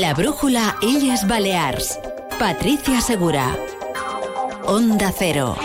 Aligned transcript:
La 0.00 0.12
brújula 0.12 0.76
Illes 0.82 1.24
Balears. 1.24 2.00
Patricia 2.40 3.00
Segura. 3.00 3.56
Onda 4.66 5.12
Cero. 5.16 5.56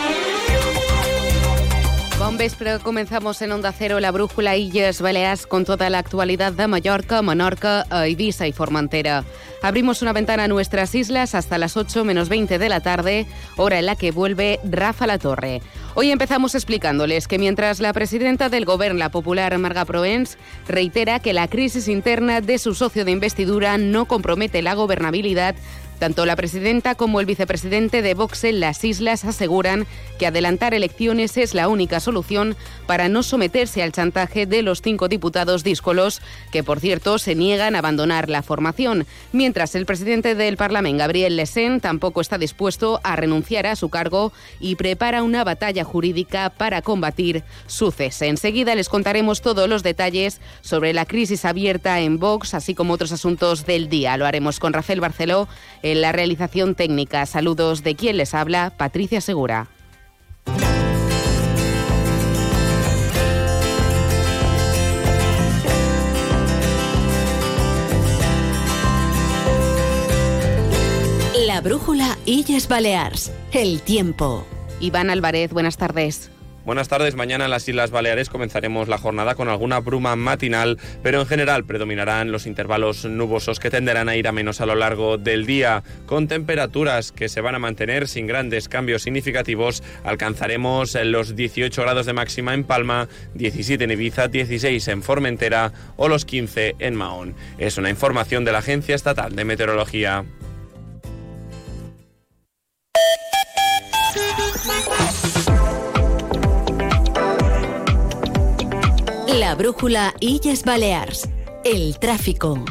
Bon 2.19 2.37
vespre, 2.37 2.77
comenzamos 2.77 3.41
en 3.41 3.51
Onda 3.53 3.71
Cero 3.71 3.99
la 3.99 4.11
brújula 4.11 4.55
Illes 4.55 5.01
Balears 5.01 5.47
con 5.47 5.65
toda 5.65 5.89
la 5.89 5.97
actualidad 5.97 6.53
de 6.53 6.67
Mallorca, 6.67 7.23
Menorca, 7.23 7.87
Ibiza 8.07 8.45
y 8.45 8.51
Formentera. 8.51 9.23
Abrimos 9.63 10.03
una 10.03 10.13
ventana 10.13 10.43
a 10.43 10.47
nuestras 10.47 10.93
islas 10.93 11.33
hasta 11.33 11.57
las 11.57 11.75
8 11.75 12.05
menos 12.05 12.29
20 12.29 12.59
de 12.59 12.69
la 12.69 12.81
tarde, 12.81 13.25
hora 13.57 13.79
en 13.79 13.87
la 13.87 13.95
que 13.95 14.11
vuelve 14.11 14.59
Rafa 14.63 15.07
La 15.07 15.17
Torre. 15.17 15.63
Hoy 16.01 16.11
empezamos 16.11 16.55
explicándoles 16.55 17.27
que 17.27 17.37
mientras 17.37 17.81
la 17.81 17.91
presidenta 17.91 18.47
del 18.47 18.63
Gobierno 18.63 18.99
la 18.99 19.11
popular 19.11 19.57
Marga 19.57 19.83
Proens 19.83 20.37
reitera 20.65 21.19
que 21.19 21.33
la 21.33 21.49
crisis 21.49 21.89
interna 21.89 22.39
de 22.39 22.57
su 22.57 22.73
socio 22.73 23.03
de 23.03 23.11
investidura 23.11 23.77
no 23.77 24.05
compromete 24.05 24.61
la 24.61 24.75
gobernabilidad, 24.75 25.55
tanto 25.99 26.25
la 26.25 26.35
presidenta 26.35 26.95
como 26.95 27.19
el 27.19 27.25
vicepresidente 27.25 28.01
de 28.01 28.13
Vox 28.13 28.43
en 28.45 28.59
las 28.59 28.83
islas 28.83 29.25
aseguran 29.25 29.85
que 30.17 30.25
adelantar 30.27 30.73
elecciones 30.73 31.37
es 31.37 31.53
la 31.53 31.67
única 31.67 31.99
solución 31.99 32.55
para 32.87 33.09
no 33.09 33.21
someterse 33.21 33.83
al 33.83 33.91
chantaje 33.91 34.45
de 34.45 34.63
los 34.63 34.81
cinco 34.81 35.07
diputados 35.07 35.63
díscolos, 35.63 36.21
que 36.51 36.63
por 36.63 36.79
cierto 36.79 37.19
se 37.19 37.35
niegan 37.35 37.75
a 37.75 37.79
abandonar 37.79 38.29
la 38.29 38.41
formación, 38.41 39.05
mientras 39.31 39.75
el 39.75 39.85
presidente 39.85 40.35
del 40.35 40.57
Parlamento, 40.57 40.79
Gabriel 40.97 41.35
Lesen, 41.35 41.81
tampoco 41.81 42.21
está 42.21 42.37
dispuesto 42.37 42.99
a 43.03 43.15
renunciar 43.15 43.67
a 43.67 43.75
su 43.75 43.89
cargo 43.89 44.31
y 44.59 44.75
prepara 44.75 45.23
una 45.23 45.43
batalla 45.43 45.83
jurídica 45.83 46.49
para 46.49 46.81
combatir 46.81 47.43
su 47.67 47.91
cese. 47.91 48.27
Enseguida 48.27 48.75
les 48.75 48.89
contaremos 48.89 49.41
todos 49.41 49.67
los 49.67 49.83
detalles 49.83 50.39
sobre 50.61 50.93
la 50.93 51.05
crisis 51.05 51.45
abierta 51.45 51.99
en 51.99 52.17
Vox, 52.17 52.53
así 52.53 52.73
como 52.73 52.93
otros 52.93 53.11
asuntos 53.11 53.65
del 53.65 53.89
día. 53.89 54.17
Lo 54.17 54.25
haremos 54.25 54.59
con 54.59 54.73
Rafael 54.73 55.01
Barceló 55.01 55.47
en 55.91 56.01
la 56.01 56.11
realización 56.11 56.75
técnica. 56.75 57.25
Saludos 57.25 57.83
de 57.83 57.95
quien 57.95 58.17
les 58.17 58.33
habla, 58.33 58.73
Patricia 58.77 59.21
Segura. 59.21 59.67
La 71.47 71.61
brújula 71.61 72.17
Illes 72.25 72.67
Balears. 72.67 73.31
El 73.51 73.81
tiempo. 73.81 74.45
Iván 74.79 75.09
Álvarez, 75.09 75.51
buenas 75.51 75.77
tardes. 75.77 76.31
Buenas 76.69 76.87
tardes. 76.87 77.15
Mañana 77.15 77.45
en 77.45 77.49
las 77.49 77.67
Islas 77.67 77.89
Baleares 77.89 78.29
comenzaremos 78.29 78.87
la 78.89 78.99
jornada 78.99 79.33
con 79.33 79.49
alguna 79.49 79.79
bruma 79.79 80.15
matinal, 80.15 80.77
pero 81.01 81.19
en 81.19 81.25
general 81.25 81.65
predominarán 81.65 82.31
los 82.31 82.45
intervalos 82.45 83.05
nubosos 83.05 83.59
que 83.59 83.71
tenderán 83.71 84.07
a 84.07 84.15
ir 84.15 84.27
a 84.27 84.31
menos 84.31 84.61
a 84.61 84.67
lo 84.67 84.75
largo 84.75 85.17
del 85.17 85.47
día, 85.47 85.81
con 86.05 86.27
temperaturas 86.27 87.11
que 87.11 87.27
se 87.27 87.41
van 87.41 87.55
a 87.55 87.59
mantener 87.59 88.07
sin 88.07 88.27
grandes 88.27 88.69
cambios 88.69 89.01
significativos. 89.01 89.81
Alcanzaremos 90.03 90.93
los 91.05 91.35
18 91.35 91.81
grados 91.81 92.05
de 92.05 92.13
máxima 92.13 92.53
en 92.53 92.63
Palma, 92.63 93.07
17 93.33 93.85
en 93.85 93.89
Ibiza, 93.89 94.27
16 94.27 94.89
en 94.89 95.01
Formentera 95.01 95.73
o 95.97 96.07
los 96.07 96.23
15 96.23 96.75
en 96.77 96.93
Mahón. 96.93 97.33
Es 97.57 97.79
una 97.79 97.89
información 97.89 98.45
de 98.45 98.51
la 98.51 98.59
Agencia 98.59 98.93
Estatal 98.93 99.35
de 99.35 99.43
Meteorología. 99.43 100.23
La 109.49 109.55
brújula 109.55 110.13
Illes 110.19 110.63
Balears. 110.63 111.27
El 111.65 111.97
tráfico. 111.97 112.63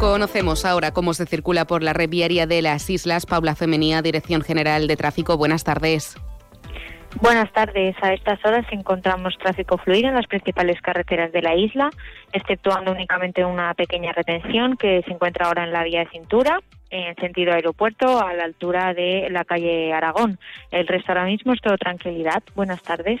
Conocemos 0.00 0.64
ahora 0.64 0.90
cómo 0.90 1.14
se 1.14 1.24
circula 1.24 1.66
por 1.66 1.84
la 1.84 1.92
red 1.92 2.10
viaria 2.10 2.48
de 2.48 2.62
las 2.62 2.90
islas. 2.90 3.26
Paula 3.26 3.54
Femenía, 3.54 4.02
Dirección 4.02 4.42
General 4.42 4.88
de 4.88 4.96
Tráfico. 4.96 5.36
Buenas 5.36 5.62
tardes. 5.62 6.16
Buenas 7.20 7.52
tardes. 7.52 7.94
A 8.02 8.12
estas 8.12 8.44
horas 8.44 8.66
encontramos 8.72 9.38
tráfico 9.38 9.78
fluido 9.78 10.08
en 10.08 10.16
las 10.16 10.26
principales 10.26 10.80
carreteras 10.80 11.30
de 11.30 11.42
la 11.42 11.54
isla, 11.54 11.90
exceptuando 12.32 12.90
únicamente 12.90 13.44
una 13.44 13.72
pequeña 13.74 14.10
retención 14.10 14.76
que 14.76 15.02
se 15.06 15.12
encuentra 15.12 15.46
ahora 15.46 15.62
en 15.62 15.72
la 15.72 15.84
vía 15.84 16.00
de 16.00 16.08
cintura, 16.08 16.58
en 16.90 17.14
sentido 17.14 17.52
aeropuerto, 17.52 18.18
a 18.18 18.32
la 18.32 18.42
altura 18.42 18.94
de 18.94 19.28
la 19.30 19.44
calle 19.44 19.92
Aragón. 19.92 20.40
El 20.72 20.88
resto 20.88 21.12
ahora 21.12 21.26
mismo 21.26 21.52
es 21.52 21.60
todo 21.60 21.78
tranquilidad. 21.78 22.42
Buenas 22.56 22.82
tardes. 22.82 23.20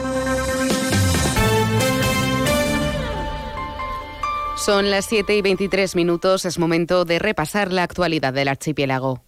Son 4.63 4.91
las 4.91 5.05
7 5.05 5.35
y 5.35 5.41
23 5.41 5.95
minutos, 5.95 6.45
es 6.45 6.59
momento 6.59 7.03
de 7.03 7.17
repasar 7.17 7.73
la 7.73 7.81
actualidad 7.81 8.31
del 8.31 8.47
archipiélago. 8.47 9.23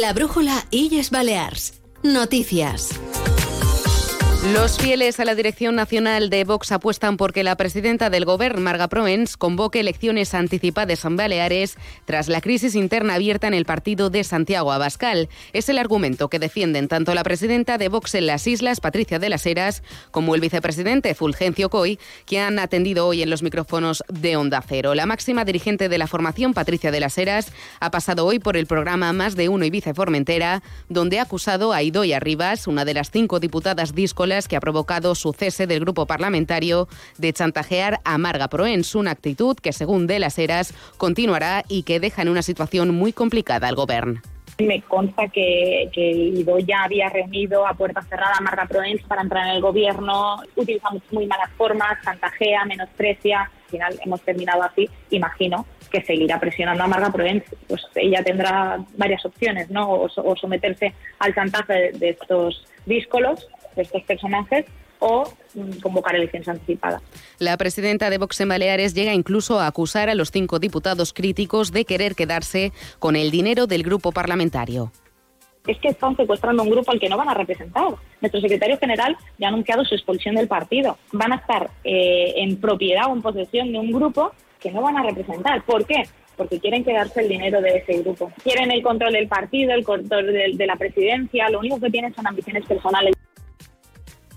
La 0.00 0.14
brújula 0.14 0.64
Illes 0.70 1.10
Balears. 1.10 1.82
Noticias. 2.02 2.98
Los 4.52 4.78
fieles 4.78 5.18
a 5.18 5.24
la 5.24 5.34
dirección 5.34 5.74
nacional 5.74 6.30
de 6.30 6.44
Vox 6.44 6.70
apuestan 6.70 7.16
porque 7.16 7.42
la 7.42 7.56
presidenta 7.56 8.10
del 8.10 8.24
Gobierno, 8.24 8.60
Marga 8.60 8.86
Proens, 8.86 9.36
convoque 9.36 9.80
elecciones 9.80 10.34
anticipadas 10.34 11.04
en 11.04 11.16
Baleares 11.16 11.76
tras 12.04 12.28
la 12.28 12.40
crisis 12.40 12.76
interna 12.76 13.14
abierta 13.14 13.48
en 13.48 13.54
el 13.54 13.64
partido 13.64 14.08
de 14.08 14.22
Santiago 14.22 14.70
Abascal. 14.70 15.28
Es 15.52 15.68
el 15.68 15.78
argumento 15.78 16.28
que 16.28 16.38
defienden 16.38 16.86
tanto 16.86 17.12
la 17.12 17.24
presidenta 17.24 17.76
de 17.76 17.88
Vox 17.88 18.14
en 18.14 18.26
las 18.26 18.46
islas, 18.46 18.78
Patricia 18.78 19.18
de 19.18 19.30
las 19.30 19.44
Heras, 19.46 19.82
como 20.12 20.36
el 20.36 20.40
vicepresidente 20.40 21.16
Fulgencio 21.16 21.68
Coy, 21.68 21.98
que 22.24 22.38
han 22.38 22.60
atendido 22.60 23.08
hoy 23.08 23.22
en 23.22 23.30
los 23.30 23.42
micrófonos 23.42 24.04
de 24.08 24.36
Onda 24.36 24.62
Cero. 24.64 24.94
La 24.94 25.06
máxima 25.06 25.44
dirigente 25.44 25.88
de 25.88 25.98
la 25.98 26.06
formación, 26.06 26.54
Patricia 26.54 26.92
de 26.92 27.00
las 27.00 27.18
Heras, 27.18 27.52
ha 27.80 27.90
pasado 27.90 28.24
hoy 28.24 28.38
por 28.38 28.56
el 28.56 28.66
programa 28.66 29.12
Más 29.12 29.34
de 29.34 29.48
Uno 29.48 29.64
y 29.64 29.70
Vice 29.70 29.92
Formentera, 29.92 30.62
donde 30.88 31.18
ha 31.18 31.22
acusado 31.22 31.72
a 31.72 31.82
Idoia 31.82 32.20
Rivas, 32.20 32.68
una 32.68 32.84
de 32.84 32.94
las 32.94 33.10
cinco 33.10 33.40
diputadas 33.40 33.92
díscolas 33.94 34.35
que 34.44 34.56
ha 34.56 34.60
provocado 34.60 35.14
su 35.14 35.32
cese 35.32 35.66
del 35.66 35.80
grupo 35.80 36.06
parlamentario 36.06 36.88
de 37.16 37.32
chantajear 37.32 38.00
a 38.04 38.18
Marga 38.18 38.48
Proens, 38.48 38.94
una 38.94 39.12
actitud 39.12 39.56
que, 39.56 39.72
según 39.72 40.06
De 40.06 40.18
las 40.18 40.38
Heras, 40.38 40.74
continuará 40.98 41.64
y 41.68 41.84
que 41.84 41.98
deja 41.98 42.20
en 42.22 42.28
una 42.28 42.42
situación 42.42 42.94
muy 42.94 43.12
complicada 43.12 43.68
al 43.68 43.74
gobierno. 43.74 44.20
Me 44.58 44.80
consta 44.82 45.28
que, 45.28 45.90
que 45.92 46.10
Ido 46.10 46.58
ya 46.58 46.84
había 46.84 47.08
reunido 47.10 47.66
a 47.66 47.74
puerta 47.74 48.02
cerrada 48.02 48.36
a 48.38 48.42
Marga 48.42 48.66
Proens 48.66 49.02
para 49.02 49.22
entrar 49.22 49.46
en 49.46 49.56
el 49.56 49.60
gobierno, 49.60 50.36
utilizamos 50.54 51.02
muy 51.10 51.26
malas 51.26 51.50
formas, 51.56 51.98
chantajea, 52.02 52.64
menosprecia, 52.64 53.40
al 53.42 53.70
final 53.70 54.00
hemos 54.04 54.20
terminado 54.22 54.62
así, 54.62 54.88
imagino 55.10 55.66
que 55.90 56.02
seguirá 56.02 56.40
presionando 56.40 56.84
a 56.84 56.86
Marga 56.86 57.10
Proens, 57.10 57.44
pues 57.68 57.82
ella 57.96 58.24
tendrá 58.24 58.78
varias 58.96 59.24
opciones, 59.26 59.70
¿no? 59.70 59.90
O, 59.90 60.06
o 60.06 60.36
someterse 60.36 60.94
al 61.18 61.34
chantaje 61.34 61.92
de 61.92 62.10
estos 62.10 62.66
díscolos 62.86 63.46
de 63.76 63.82
estos 63.82 64.02
personajes 64.02 64.64
o 64.98 65.24
mm, 65.54 65.80
convocar 65.82 66.16
elecciones 66.16 66.48
anticipadas. 66.48 67.02
La 67.38 67.56
presidenta 67.56 68.10
de 68.10 68.18
Vox 68.18 68.40
en 68.40 68.48
Baleares 68.48 68.94
llega 68.94 69.14
incluso 69.14 69.60
a 69.60 69.66
acusar 69.66 70.08
a 70.08 70.14
los 70.14 70.30
cinco 70.30 70.58
diputados 70.58 71.12
críticos 71.12 71.72
de 71.72 71.84
querer 71.84 72.14
quedarse 72.14 72.72
con 72.98 73.16
el 73.16 73.30
dinero 73.30 73.66
del 73.66 73.82
grupo 73.82 74.12
parlamentario. 74.12 74.92
es 75.66 75.78
que 75.78 75.88
están 75.88 76.16
secuestrando 76.16 76.62
un 76.62 76.70
grupo 76.70 76.92
al 76.92 77.00
que 77.00 77.08
no 77.08 77.16
van 77.16 77.28
a 77.28 77.34
representar. 77.34 77.94
Nuestro 78.20 78.40
secretario 78.40 78.78
general 78.78 79.16
ya 79.38 79.48
ha 79.48 79.50
anunciado 79.50 79.84
su 79.84 79.96
expulsión 79.96 80.36
del 80.36 80.46
partido. 80.46 80.96
Van 81.12 81.32
a 81.32 81.36
estar 81.36 81.70
eh, 81.82 82.34
en 82.36 82.60
propiedad 82.60 83.10
o 83.10 83.14
en 83.14 83.20
posesión 83.20 83.72
de 83.72 83.78
un 83.78 83.90
grupo 83.90 84.32
que 84.60 84.70
no 84.70 84.80
van 84.80 84.96
a 84.96 85.02
representar. 85.02 85.64
¿Por 85.64 85.84
qué? 85.84 86.04
Porque 86.36 86.60
quieren 86.60 86.84
quedarse 86.84 87.20
el 87.20 87.28
dinero 87.28 87.60
de 87.60 87.78
ese 87.78 88.00
grupo. 88.02 88.30
Quieren 88.44 88.70
el 88.70 88.82
control 88.82 89.14
del 89.14 89.26
partido, 89.26 89.72
el 89.72 89.84
control 89.84 90.26
de 90.56 90.66
la 90.66 90.76
presidencia. 90.76 91.48
Lo 91.50 91.58
único 91.58 91.80
que 91.80 91.90
tienen 91.90 92.14
son 92.14 92.28
ambiciones 92.28 92.64
personales. 92.64 93.15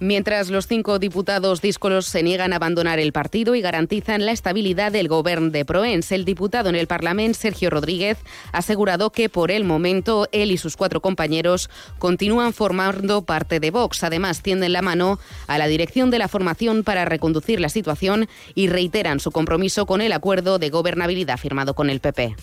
Mientras 0.02 0.50
los 0.50 0.66
cinco 0.66 0.98
diputados 0.98 1.62
díscolos 1.62 2.06
se 2.06 2.24
niegan 2.24 2.54
a 2.54 2.56
abandonar 2.56 3.00
el 3.00 3.12
partido 3.12 3.54
y 3.54 3.62
garantizan 3.62 4.26
la 4.26 4.32
estabilidad 4.32 4.94
del 4.94 5.10
gobierno 5.10 5.50
de 5.50 5.66
Proens, 5.66 6.14
el 6.14 6.24
diputado 6.24 6.70
en 6.70 6.76
el 6.76 6.88
Parlamento, 6.88 7.38
Sergio 7.38 7.70
Rodríguez, 7.70 8.18
ha 8.54 8.60
asegurado 8.60 9.12
que 9.12 9.28
por 9.28 9.52
el 9.52 9.66
momento 9.66 10.30
él 10.32 10.52
y 10.52 10.58
sus 10.58 10.78
cuatro 10.78 11.02
compañeros 11.02 11.70
continúan 11.98 12.54
formando 12.54 13.24
parte 13.24 13.60
de 13.60 13.72
Vox. 13.72 14.06
Además, 14.06 14.42
tienden 14.42 14.72
la 14.72 14.82
mano 14.82 15.20
a 15.48 15.58
la 15.58 15.68
dirección 15.68 16.12
de 16.12 16.20
la 16.20 16.30
formación 16.30 16.86
para 16.86 17.04
reconducir 17.04 17.60
la 17.60 17.68
situación 17.68 18.30
y 18.56 18.70
reiteran 18.70 19.20
su 19.20 19.32
compromiso 19.32 19.86
con 19.86 20.00
el 20.00 20.14
acuerdo 20.14 20.60
de 20.60 20.70
gobernabilidad 20.70 21.38
firmado 21.38 21.74
con 21.74 21.90
el 21.90 22.00
PP. 22.00 22.38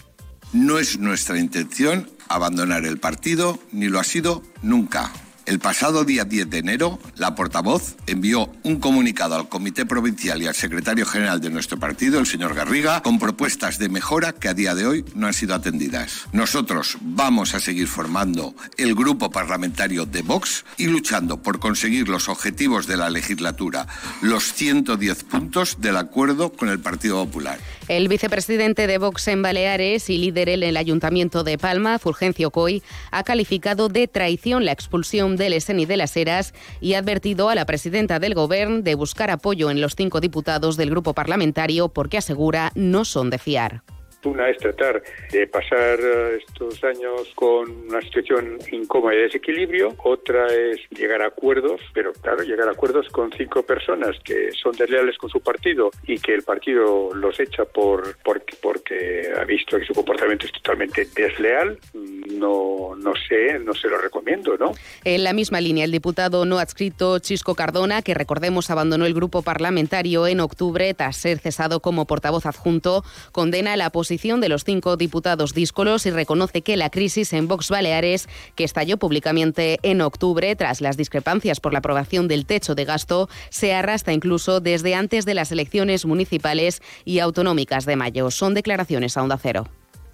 No 0.52 0.78
es 0.78 0.98
nuestra 0.98 1.38
intención 1.38 2.10
abandonar 2.28 2.84
el 2.84 2.98
partido, 2.98 3.58
ni 3.72 3.88
lo 3.88 3.98
ha 3.98 4.04
sido 4.04 4.42
nunca. 4.60 5.10
El 5.46 5.60
pasado 5.60 6.04
día 6.04 6.25
10 6.25 6.50
de 6.50 6.58
enero, 6.58 6.98
la 7.14 7.37
portavoz 7.37 7.94
envió 8.08 8.50
un 8.64 8.81
comunicado 8.81 9.37
al 9.37 9.48
Comité 9.48 9.87
Provincial 9.87 10.43
y 10.43 10.48
al 10.48 10.56
secretario 10.56 11.06
general 11.06 11.40
de 11.40 11.50
nuestro 11.50 11.78
partido, 11.78 12.19
el 12.19 12.26
señor 12.26 12.52
Garriga, 12.52 13.00
con 13.00 13.20
propuestas 13.20 13.78
de 13.78 13.88
mejora 13.88 14.32
que 14.32 14.48
a 14.48 14.54
día 14.54 14.75
de 14.75 14.87
hoy 14.87 15.04
no 15.14 15.28
han 15.28 15.34
sido 15.34 15.54
atendidas. 15.54 16.25
Nosotros 16.32 16.98
vamos 17.00 17.54
a 17.54 17.60
seguir 17.60 17.87
formando 17.87 18.56
el 18.76 18.96
grupo 18.96 19.31
parlamentario 19.31 20.04
de 20.04 20.22
Vox 20.22 20.64
y 20.78 20.87
luchando 20.87 21.40
por 21.40 21.60
conseguir 21.60 22.08
los 22.08 22.28
objetivos 22.28 22.88
de 22.88 22.96
la 22.96 23.08
legislatura, 23.08 23.87
los 24.22 24.52
110 24.52 25.22
puntos 25.22 25.76
del 25.81 25.96
acuerdo 25.96 26.52
con 26.52 26.70
el 26.70 26.81
Partido 26.81 27.25
Popular. 27.25 27.60
El 27.88 28.08
vicepresidente 28.08 28.88
de 28.88 28.98
Vox 28.98 29.28
en 29.28 29.42
Baleares 29.42 30.10
y 30.10 30.18
líder 30.18 30.48
en 30.48 30.64
el 30.64 30.76
Ayuntamiento 30.76 31.44
de 31.44 31.56
Palma, 31.56 32.00
Fulgencio 32.00 32.50
Coy, 32.50 32.82
ha 33.12 33.22
calificado 33.22 33.88
de 33.88 34.08
traición 34.08 34.64
la 34.64 34.72
expulsión 34.72 35.36
del 35.36 35.56
y 35.56 35.86
de 35.86 35.96
las 35.96 36.16
Heras 36.16 36.52
y 36.80 36.94
ha 36.94 36.98
advertido 36.98 37.48
a 37.48 37.54
la 37.54 37.64
presidenta 37.64 38.18
del 38.18 38.34
Gobierno 38.34 38.82
de 38.82 38.96
buscar 38.96 39.30
apoyo 39.30 39.70
en 39.70 39.80
los 39.80 39.94
cinco 39.94 40.20
diputados 40.20 40.76
del 40.76 40.90
grupo 40.90 41.14
parlamentario 41.14 41.88
porque 41.88 42.18
asegura 42.18 42.72
no 42.74 43.04
son 43.04 43.30
de 43.30 43.38
fiar. 43.38 43.82
Una 44.24 44.50
es 44.50 44.58
tratar 44.58 45.02
de 45.30 45.46
pasar 45.46 45.98
eh, 46.00 46.38
estos 46.38 46.82
años 46.82 47.32
con 47.34 47.70
una 47.88 48.00
situación 48.00 48.58
incómoda 48.72 49.14
y 49.14 49.18
de 49.18 49.22
desequilibrio, 49.24 49.94
otra 50.02 50.46
es 50.46 50.80
llegar 50.90 51.22
a 51.22 51.28
acuerdos, 51.28 51.80
pero 51.94 52.12
claro, 52.12 52.42
llegar 52.42 52.68
a 52.68 52.72
acuerdos 52.72 53.08
con 53.10 53.30
cinco 53.32 53.62
personas 53.62 54.16
que 54.24 54.50
son 54.52 54.72
desleales 54.72 55.16
con 55.18 55.30
su 55.30 55.40
partido 55.40 55.90
y 56.06 56.18
que 56.18 56.34
el 56.34 56.42
partido 56.42 57.14
los 57.14 57.38
echa 57.38 57.64
por 57.64 58.16
porque, 58.24 58.56
porque 58.60 59.32
ha 59.38 59.44
visto 59.44 59.78
que 59.78 59.84
su 59.84 59.94
comportamiento 59.94 60.46
es 60.46 60.52
totalmente 60.52 61.06
desleal, 61.14 61.78
no, 61.94 62.94
no 62.96 63.12
sé, 63.28 63.58
no 63.60 63.74
se 63.74 63.88
lo 63.88 63.98
recomiendo, 63.98 64.56
¿no? 64.56 64.72
En 65.04 65.24
la 65.24 65.32
misma 65.32 65.60
línea, 65.60 65.84
el 65.84 65.92
diputado 65.92 66.44
no 66.44 66.58
adscrito 66.58 67.18
Chisco 67.18 67.54
Cardona, 67.54 68.02
que 68.02 68.14
recordemos 68.14 68.70
abandonó 68.70 69.06
el 69.06 69.14
grupo 69.14 69.42
parlamentario 69.42 70.26
en 70.26 70.40
octubre 70.40 70.92
tras 70.94 71.16
ser 71.16 71.38
cesado 71.38 71.80
como 71.80 72.06
portavoz 72.06 72.46
adjunto, 72.46 73.04
condena 73.32 73.76
la 73.76 73.90
posición 74.06 74.40
de 74.40 74.48
los 74.48 74.62
cinco 74.62 74.96
diputados 74.96 75.52
díscolos 75.52 76.06
y 76.06 76.12
reconoce 76.12 76.62
que 76.62 76.76
la 76.76 76.90
crisis 76.90 77.32
en 77.32 77.48
Vox 77.48 77.70
Baleares, 77.70 78.28
que 78.54 78.62
estalló 78.62 78.98
públicamente 78.98 79.80
en 79.82 80.00
octubre 80.00 80.54
tras 80.54 80.80
las 80.80 80.96
discrepancias 80.96 81.58
por 81.58 81.72
la 81.72 81.80
aprobación 81.80 82.28
del 82.28 82.46
techo 82.46 82.76
de 82.76 82.84
gasto, 82.84 83.28
se 83.50 83.74
arrastra 83.74 84.12
incluso 84.12 84.60
desde 84.60 84.94
antes 84.94 85.24
de 85.24 85.34
las 85.34 85.50
elecciones 85.50 86.06
municipales 86.06 86.82
y 87.04 87.18
autonómicas 87.18 87.84
de 87.84 87.96
mayo. 87.96 88.30
Son 88.30 88.54
declaraciones 88.54 89.16
a 89.16 89.24
Onda 89.24 89.40
Cero. 89.42 89.66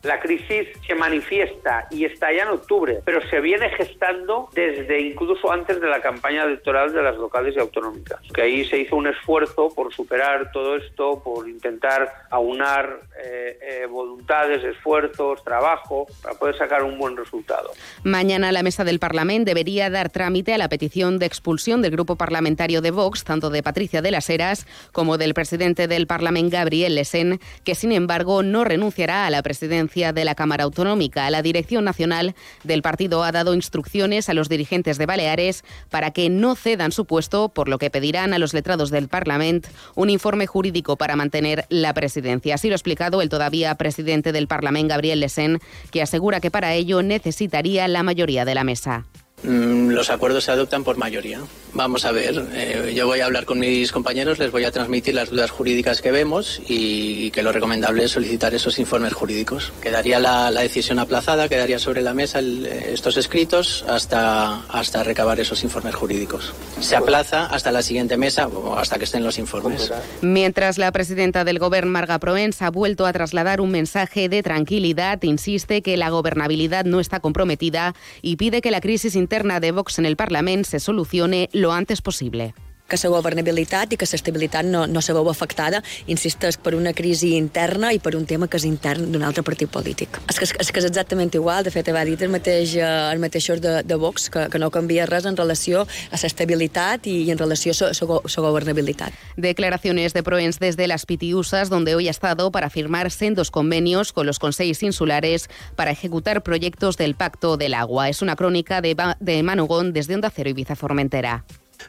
La 0.02 0.19
crisis 0.19 0.66
se 0.84 0.96
manifiesta 0.96 1.87
y 1.90 2.04
está 2.04 2.32
ya 2.32 2.43
en 2.43 2.49
octubre, 2.49 3.00
pero 3.04 3.20
se 3.28 3.40
viene 3.40 3.70
gestando 3.70 4.49
desde 4.52 5.00
incluso 5.00 5.52
antes 5.52 5.81
de 5.81 5.87
la 5.87 6.00
campaña 6.00 6.43
electoral 6.43 6.93
de 6.93 7.02
las 7.02 7.16
locales 7.16 7.54
y 7.56 7.60
autonómicas. 7.60 8.19
Que 8.34 8.43
ahí 8.43 8.64
se 8.64 8.78
hizo 8.78 8.96
un 8.96 9.06
esfuerzo 9.06 9.69
por 9.72 9.94
superar 9.94 10.50
todo 10.50 10.75
esto, 10.76 11.22
por 11.22 11.49
intentar 11.49 12.12
aunar 12.31 12.99
eh, 13.22 13.58
eh, 13.62 13.87
voluntades, 13.87 14.64
esfuerzos, 14.64 15.44
trabajo, 15.44 16.06
para 16.20 16.37
poder 16.37 16.58
sacar 16.58 16.82
un 16.82 16.99
buen 16.99 17.16
resultado. 17.16 17.70
Mañana 18.02 18.50
la 18.50 18.64
mesa 18.64 18.82
del 18.82 18.99
Parlamento 18.99 19.50
debería 19.50 19.88
dar 19.88 20.10
trámite 20.10 20.52
a 20.52 20.58
la 20.58 20.69
petición 20.69 21.20
de 21.20 21.26
expulsión 21.26 21.81
del 21.81 21.93
grupo 21.93 22.16
parlamentario 22.16 22.81
de 22.81 22.90
Vox, 22.90 23.22
tanto 23.22 23.50
de 23.50 23.62
Patricia 23.62 24.02
de 24.02 24.10
las 24.10 24.28
Heras 24.28 24.66
como 24.90 25.16
del 25.16 25.32
presidente 25.32 25.87
del 25.87 26.08
Parlamento, 26.08 26.56
Gabriel 26.56 26.96
Lesen, 26.96 27.38
que 27.62 27.76
sin 27.76 27.93
embargo 27.93 28.43
no 28.43 28.64
renunciará 28.64 29.26
a 29.26 29.31
la 29.31 29.43
presidencia 29.43 29.91
de 29.92 30.24
la 30.24 30.34
Cámara 30.34 30.64
Autonómica. 30.64 31.28
La 31.30 31.42
Dirección 31.42 31.84
Nacional 31.84 32.34
del 32.64 32.80
partido 32.80 33.24
ha 33.24 33.32
dado 33.32 33.54
instrucciones 33.54 34.30
a 34.30 34.34
los 34.34 34.48
dirigentes 34.48 34.96
de 34.96 35.04
Baleares 35.04 35.64
para 35.90 36.12
que 36.12 36.30
no 36.30 36.56
cedan 36.56 36.92
su 36.92 37.04
puesto, 37.04 37.50
por 37.50 37.68
lo 37.68 37.78
que 37.78 37.90
pedirán 37.90 38.32
a 38.32 38.38
los 38.38 38.54
letrados 38.54 38.90
del 38.90 39.08
Parlamento 39.08 39.68
un 39.94 40.08
informe 40.08 40.46
jurídico 40.46 40.96
para 40.96 41.14
mantener 41.14 41.66
la 41.68 41.92
presidencia. 41.92 42.54
Así 42.54 42.68
lo 42.68 42.74
ha 42.74 42.76
explicado 42.76 43.20
el 43.20 43.28
todavía 43.28 43.74
presidente 43.74 44.32
del 44.32 44.46
Parlamento, 44.46 44.88
Gabriel 44.88 45.20
Lesen, 45.20 45.60
que 45.90 46.00
asegura 46.00 46.40
que 46.40 46.50
para 46.50 46.72
ello 46.72 47.02
necesitaría 47.02 47.86
la 47.88 48.02
mayoría 48.02 48.46
de 48.46 48.54
la 48.54 48.64
mesa. 48.64 49.04
Mm, 49.42 49.90
los 49.90 50.08
acuerdos 50.08 50.44
se 50.44 50.52
adoptan 50.52 50.84
por 50.84 50.96
mayoría. 50.96 51.40
Vamos 51.74 52.04
a 52.04 52.12
ver, 52.12 52.48
eh, 52.52 52.92
yo 52.94 53.06
voy 53.06 53.20
a 53.20 53.26
hablar 53.26 53.46
con 53.46 53.58
mis 53.58 53.92
compañeros, 53.92 54.38
les 54.38 54.50
voy 54.50 54.64
a 54.64 54.70
transmitir 54.70 55.14
las 55.14 55.30
dudas 55.30 55.50
jurídicas 55.50 56.02
que 56.02 56.12
vemos 56.12 56.60
y, 56.69 57.30
que 57.30 57.42
lo 57.42 57.50
recomendable 57.50 58.04
es 58.04 58.10
solicitar 58.10 58.54
esos 58.54 58.78
informes 58.78 59.14
jurídicos. 59.14 59.72
Quedaría 59.80 60.19
la, 60.19 60.50
decisión 60.50 60.98
aplazada, 60.98 61.48
quedaría 61.48 61.78
sobre 61.78 62.02
la 62.02 62.12
mesa 62.12 62.40
estos 62.40 63.16
escritos 63.16 63.84
hasta, 63.88 64.60
hasta 64.66 65.02
recabar 65.02 65.40
esos 65.40 65.64
informes 65.64 65.94
jurídicos. 65.94 66.52
Se 66.80 66.94
aplaza 66.94 67.46
hasta 67.46 67.72
la 67.72 67.82
siguiente 67.82 68.18
mesa 68.18 68.48
o 68.48 68.76
hasta 68.76 68.98
que 68.98 69.04
estén 69.04 69.25
los 69.25 69.38
informes. 69.38 69.90
Mientras 70.20 70.76
la 70.76 70.92
presidenta 70.92 71.44
del 71.44 71.58
Gobierno, 71.58 71.90
Marga 71.90 72.18
Proens, 72.18 72.60
ha 72.60 72.70
vuelto 72.70 73.06
a 73.06 73.12
trasladar 73.12 73.62
un 73.62 73.70
mensaje 73.70 74.28
de 74.28 74.42
tranquilidad, 74.42 75.22
insiste 75.22 75.80
que 75.80 75.96
la 75.96 76.10
gobernabilidad 76.10 76.84
no 76.84 77.00
está 77.00 77.20
comprometida 77.20 77.94
y 78.20 78.36
pide 78.36 78.60
que 78.60 78.70
la 78.70 78.80
crisis 78.80 79.16
interna 79.16 79.58
de 79.58 79.72
Vox 79.72 79.98
en 79.98 80.06
el 80.06 80.16
Parlamento 80.16 80.68
se 80.68 80.78
solucione 80.80 81.48
lo 81.62 81.73
antes 81.73 82.02
posible. 82.02 82.54
Que 82.88 82.98
la 83.02 83.10
governabilitat 83.16 83.92
i 83.92 83.98
que 83.98 84.06
l'estabilitat 84.06 84.66
no, 84.68 84.84
no 84.86 85.00
se 85.00 85.14
veu 85.16 85.28
afectada, 85.30 85.82
insisteix, 86.12 86.58
per 86.60 86.74
una 86.76 86.92
crisi 86.92 87.34
interna 87.38 87.92
i 87.92 87.98
per 88.02 88.14
un 88.18 88.26
tema 88.28 88.48
que 88.48 88.58
és 88.60 88.66
intern 88.68 89.10
d'un 89.12 89.24
altre 89.24 89.44
partit 89.46 89.70
polític. 89.72 90.18
És 90.28 90.38
que, 90.38 90.48
és 90.60 90.70
que 90.72 90.82
és 90.82 90.88
exactament 90.88 91.32
igual, 91.34 91.64
de 91.64 91.72
fet, 91.72 91.88
va 91.94 92.04
dit 92.04 92.20
el 92.22 92.32
mateix, 92.32 92.76
eh, 92.76 92.88
el 93.12 93.22
mateixos 93.22 93.62
de, 93.64 93.80
de 93.86 93.98
Vox, 93.98 94.28
que, 94.32 94.46
que 94.52 94.60
no 94.60 94.70
canvia 94.74 95.06
res 95.08 95.26
en 95.28 95.38
relació 95.38 95.86
a 95.86 96.20
l'estabilitat 96.20 97.08
i, 97.08 97.30
en 97.32 97.40
relació 97.40 97.72
a 97.72 97.92
la 97.92 98.46
gobernabilitat. 98.48 99.16
Declaraciones 99.36 100.12
de 100.12 100.22
Proens 100.22 100.58
desde 100.58 100.86
las 100.86 101.06
Pitiusas, 101.06 101.70
donde 101.70 101.94
hoy 101.94 102.08
ha 102.08 102.10
estado 102.10 102.50
para 102.52 102.70
firmar 102.70 103.10
sendos 103.10 103.50
convenios 103.50 104.12
con 104.12 104.26
los 104.26 104.38
consejos 104.38 104.82
insulares 104.82 105.48
para 105.76 105.90
ejecutar 105.90 106.42
proyectos 106.42 106.96
del 106.96 107.14
Pacto 107.14 107.56
del 107.56 107.74
Agua. 107.74 108.08
Es 108.08 108.22
una 108.22 108.36
crónica 108.36 108.80
de, 108.80 108.96
de 109.20 109.42
Manugón 109.42 109.92
desde 109.92 110.14
Onda 110.14 110.30
Cero 110.30 110.50
Ibiza 110.50 110.76
Formentera. 110.76 111.44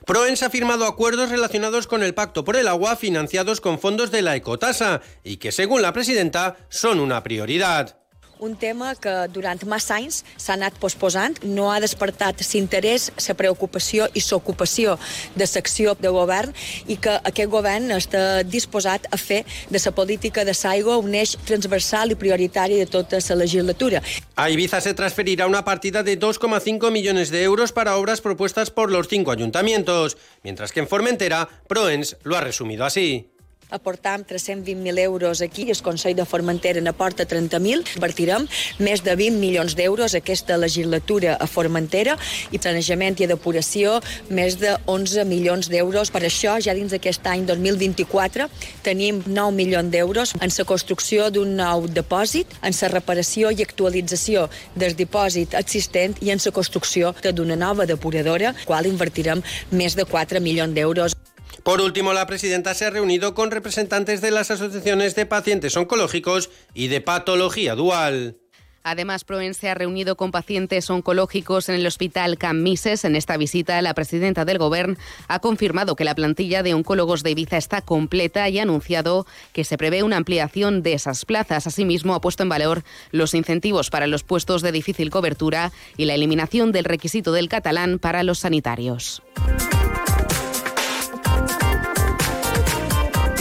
Proens 0.06 0.44
ha 0.44 0.50
firmado 0.50 0.86
acuerdos 0.86 1.30
relacionados 1.30 1.88
con 1.88 2.04
el 2.04 2.14
Pacto 2.14 2.44
por 2.44 2.56
el 2.56 2.68
Agua 2.68 2.96
financiados 2.96 3.62
con 3.62 3.80
fondos 3.80 4.12
de 4.12 4.22
la 4.22 4.36
ecotasa 4.36 5.02
y 5.24 5.38
que, 5.38 5.52
según 5.52 5.82
la 5.82 5.94
presidenta, 5.94 6.58
son 6.70 7.00
una 7.00 7.24
prioridad. 7.24 8.03
Un 8.44 8.56
tema 8.60 8.94
que 9.00 9.12
durant 9.32 9.62
massa 9.66 9.96
anys 9.96 10.22
s'ha 10.36 10.58
anat 10.58 10.76
posposant, 10.82 11.38
no 11.44 11.70
ha 11.72 11.80
despertat 11.80 12.44
l'interès, 12.44 13.10
la 13.28 13.36
preocupació 13.40 14.10
i 14.14 14.24
l'ocupació 14.30 14.98
de 15.36 15.48
l'acció 15.48 15.96
de 16.00 16.12
govern 16.12 16.52
i 16.88 16.98
que 16.98 17.16
aquest 17.32 17.50
govern 17.50 17.92
està 17.96 18.44
disposat 18.44 19.08
a 19.12 19.18
fer 19.18 19.44
de 19.70 19.80
la 19.86 19.96
política 19.96 20.44
de 20.44 20.56
l'aigua 20.64 20.98
un 20.98 21.16
eix 21.16 21.38
transversal 21.48 22.12
i 22.12 22.20
prioritari 22.20 22.80
de 22.82 22.86
tota 22.86 23.20
la 23.30 23.40
legislatura. 23.44 24.02
A 24.36 24.50
Ibiza 24.50 24.82
se 24.82 24.94
transferirá 24.94 25.48
una 25.48 25.64
partida 25.64 26.04
de 26.04 26.20
2,5 26.20 26.92
millones 26.92 27.30
de 27.32 27.44
euros 27.44 27.72
para 27.72 27.96
obras 27.98 28.22
propuestas 28.22 28.72
por 28.72 28.92
los 28.92 29.08
cinco 29.08 29.32
ayuntamientos, 29.32 30.18
mientras 30.44 30.72
que 30.72 30.82
en 30.82 30.88
Formentera, 30.88 31.48
Proens 31.68 32.18
lo 32.24 32.36
ha 32.36 32.42
resumido 32.42 32.86
así. 32.86 33.33
Aportam 33.74 34.24
320.000 34.24 35.00
euros 35.00 35.42
aquí, 35.42 35.70
el 35.70 35.82
Consell 35.82 36.16
de 36.16 36.26
Formentera 36.26 36.82
n'aporta 36.82 37.26
30.000, 37.26 37.98
invertirem 37.98 38.46
més 38.80 39.02
de 39.04 39.16
20 39.18 39.42
milions 39.42 39.76
d'euros 39.76 40.14
aquesta 40.14 40.58
legislatura 40.62 41.36
a 41.42 41.48
Formentera 41.50 42.14
i 42.54 42.62
sanejament 42.62 43.18
i 43.20 43.28
depuració 43.28 43.98
més 44.30 44.60
de 44.62 44.76
11 44.86 45.26
milions 45.26 45.72
d'euros. 45.74 46.14
Per 46.14 46.22
això, 46.22 46.60
ja 46.62 46.78
dins 46.78 46.94
d'aquest 46.94 47.26
any 47.34 47.48
2024, 47.50 48.48
tenim 48.86 49.24
9 49.26 49.58
milions 49.58 49.90
d'euros 49.90 50.36
en 50.40 50.54
la 50.54 50.68
construcció 50.70 51.32
d'un 51.34 51.58
nou 51.58 51.90
depòsit, 51.90 52.54
en 52.62 52.78
la 52.80 52.94
reparació 52.94 53.50
i 53.50 53.66
actualització 53.66 54.48
del 54.76 54.94
dipòsit 54.96 55.58
existent 55.58 56.22
i 56.22 56.30
en 56.30 56.42
la 56.46 56.54
construcció 56.54 57.16
d'una 57.24 57.58
nova 57.58 57.90
depuradora, 57.90 58.54
qual 58.66 58.86
invertirem 58.86 59.42
més 59.72 59.98
de 59.98 60.06
4 60.06 60.40
milions 60.40 60.76
d'euros. 60.76 61.23
Por 61.64 61.80
último, 61.80 62.12
la 62.12 62.28
presidenta 62.28 62.74
se 62.74 62.86
ha 62.86 62.90
reunido 62.90 63.34
con 63.34 63.50
representantes 63.50 64.20
de 64.20 64.32
las 64.32 64.52
asociaciones 64.52 65.16
de 65.16 65.26
pacientes 65.26 65.78
oncológicos 65.78 66.50
y 66.74 66.90
de 66.90 67.00
patología 67.00 67.74
dual. 67.76 68.38
Además, 68.84 69.24
Proen 69.24 69.54
se 69.54 69.70
ha 69.70 69.74
reunido 69.76 70.18
con 70.18 70.32
pacientes 70.32 70.90
oncológicos 70.90 71.70
en 71.70 71.76
el 71.76 71.88
Hospital 71.88 72.38
Camises. 72.38 73.06
En 73.06 73.16
esta 73.16 73.38
visita, 73.38 73.82
la 73.82 73.94
presidenta 73.94 74.44
del 74.44 74.58
Gobierno 74.58 74.98
ha 75.30 75.40
confirmado 75.40 75.96
que 75.96 76.04
la 76.04 76.16
plantilla 76.16 76.64
de 76.64 76.74
oncólogos 76.74 77.24
de 77.24 77.32
Ibiza 77.32 77.56
está 77.56 77.80
completa 77.80 78.50
y 78.50 78.60
ha 78.60 78.64
anunciado 78.64 79.26
que 79.54 79.64
se 79.64 79.78
prevé 79.78 80.04
una 80.04 80.18
ampliación 80.18 80.84
de 80.84 80.94
esas 80.94 81.24
plazas. 81.24 81.66
Asimismo, 81.66 82.14
ha 82.14 82.20
puesto 82.20 82.44
en 82.44 82.50
valor 82.50 82.84
los 83.12 83.34
incentivos 83.34 83.90
para 83.90 84.08
los 84.08 84.24
puestos 84.24 84.62
de 84.62 84.74
difícil 84.74 85.10
cobertura 85.10 85.72
y 85.96 86.04
la 86.04 86.16
eliminación 86.16 86.74
del 86.74 86.84
requisito 86.84 87.32
del 87.32 87.48
catalán 87.48 88.00
para 88.00 88.24
los 88.24 88.40
sanitarios. 88.40 89.24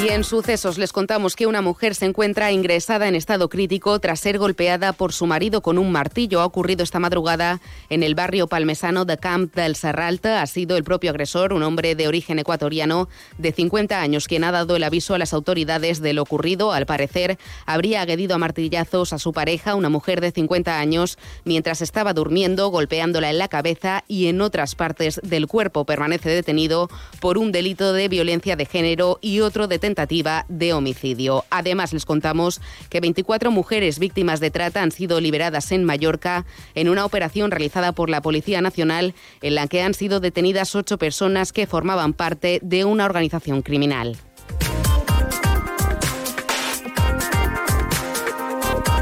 Y 0.02 0.08
en 0.08 0.24
sucesos 0.24 0.78
les 0.78 0.92
contamos 0.92 1.36
que 1.36 1.46
una 1.46 1.62
mujer 1.62 1.94
se 1.94 2.06
encuentra 2.06 2.50
ingresada 2.50 3.06
en 3.06 3.14
estado 3.14 3.48
crítico 3.48 4.00
tras 4.00 4.18
ser 4.18 4.36
golpeada 4.36 4.92
por 4.92 5.12
su 5.12 5.26
marido 5.26 5.62
con 5.62 5.78
un 5.78 5.92
martillo. 5.92 6.40
Ha 6.40 6.44
ocurrido 6.44 6.82
esta 6.82 6.98
madrugada 6.98 7.60
en 7.88 8.02
el 8.02 8.16
barrio 8.16 8.48
palmesano 8.48 9.04
de 9.04 9.16
Camp 9.16 9.54
del 9.54 9.76
Serralta. 9.76 10.42
Ha 10.42 10.48
sido 10.48 10.76
el 10.76 10.82
propio 10.82 11.10
agresor, 11.10 11.52
un 11.52 11.62
hombre 11.62 11.94
de 11.94 12.08
origen 12.08 12.40
ecuatoriano 12.40 13.08
de 13.38 13.52
50 13.52 14.00
años, 14.00 14.26
quien 14.26 14.42
ha 14.42 14.50
dado 14.50 14.74
el 14.74 14.82
aviso 14.82 15.14
a 15.14 15.18
las 15.18 15.32
autoridades 15.32 16.00
de 16.00 16.14
lo 16.14 16.22
ocurrido. 16.22 16.72
Al 16.72 16.84
parecer, 16.84 17.38
habría 17.64 18.00
agredido 18.00 18.34
a 18.34 18.38
martillazos 18.38 19.12
a 19.12 19.20
su 19.20 19.32
pareja, 19.32 19.76
una 19.76 19.88
mujer 19.88 20.20
de 20.20 20.32
50 20.32 20.80
años, 20.80 21.16
mientras 21.44 21.80
estaba 21.80 22.12
durmiendo, 22.12 22.70
golpeándola 22.70 23.30
en 23.30 23.38
la 23.38 23.46
cabeza 23.46 24.02
y 24.08 24.26
en 24.26 24.40
otras 24.40 24.74
partes 24.74 25.20
del 25.22 25.46
cuerpo. 25.46 25.84
Permanece 25.84 26.28
detenido 26.28 26.90
por 27.20 27.38
un 27.38 27.52
delito 27.52 27.92
de 27.92 28.08
violencia 28.08 28.56
de 28.56 28.66
género 28.66 29.20
y 29.20 29.38
otro 29.38 29.68
de 29.68 29.78
tentativa 29.92 30.46
de 30.48 30.72
homicidio. 30.72 31.44
Además, 31.50 31.92
les 31.92 32.06
contamos 32.06 32.62
que 32.88 33.00
24 33.00 33.50
mujeres 33.50 33.98
víctimas 33.98 34.40
de 34.40 34.50
trata 34.50 34.82
han 34.82 34.90
sido 34.90 35.20
liberadas 35.20 35.70
en 35.70 35.84
Mallorca 35.84 36.46
en 36.74 36.88
una 36.88 37.04
operación 37.04 37.50
realizada 37.50 37.92
por 37.92 38.08
la 38.08 38.22
Policía 38.22 38.62
Nacional 38.62 39.14
en 39.42 39.54
la 39.54 39.66
que 39.66 39.82
han 39.82 39.92
sido 39.92 40.18
detenidas 40.18 40.74
ocho 40.74 40.96
personas 40.96 41.52
que 41.52 41.66
formaban 41.66 42.14
parte 42.14 42.58
de 42.62 42.86
una 42.86 43.04
organización 43.04 43.60
criminal. 43.60 44.16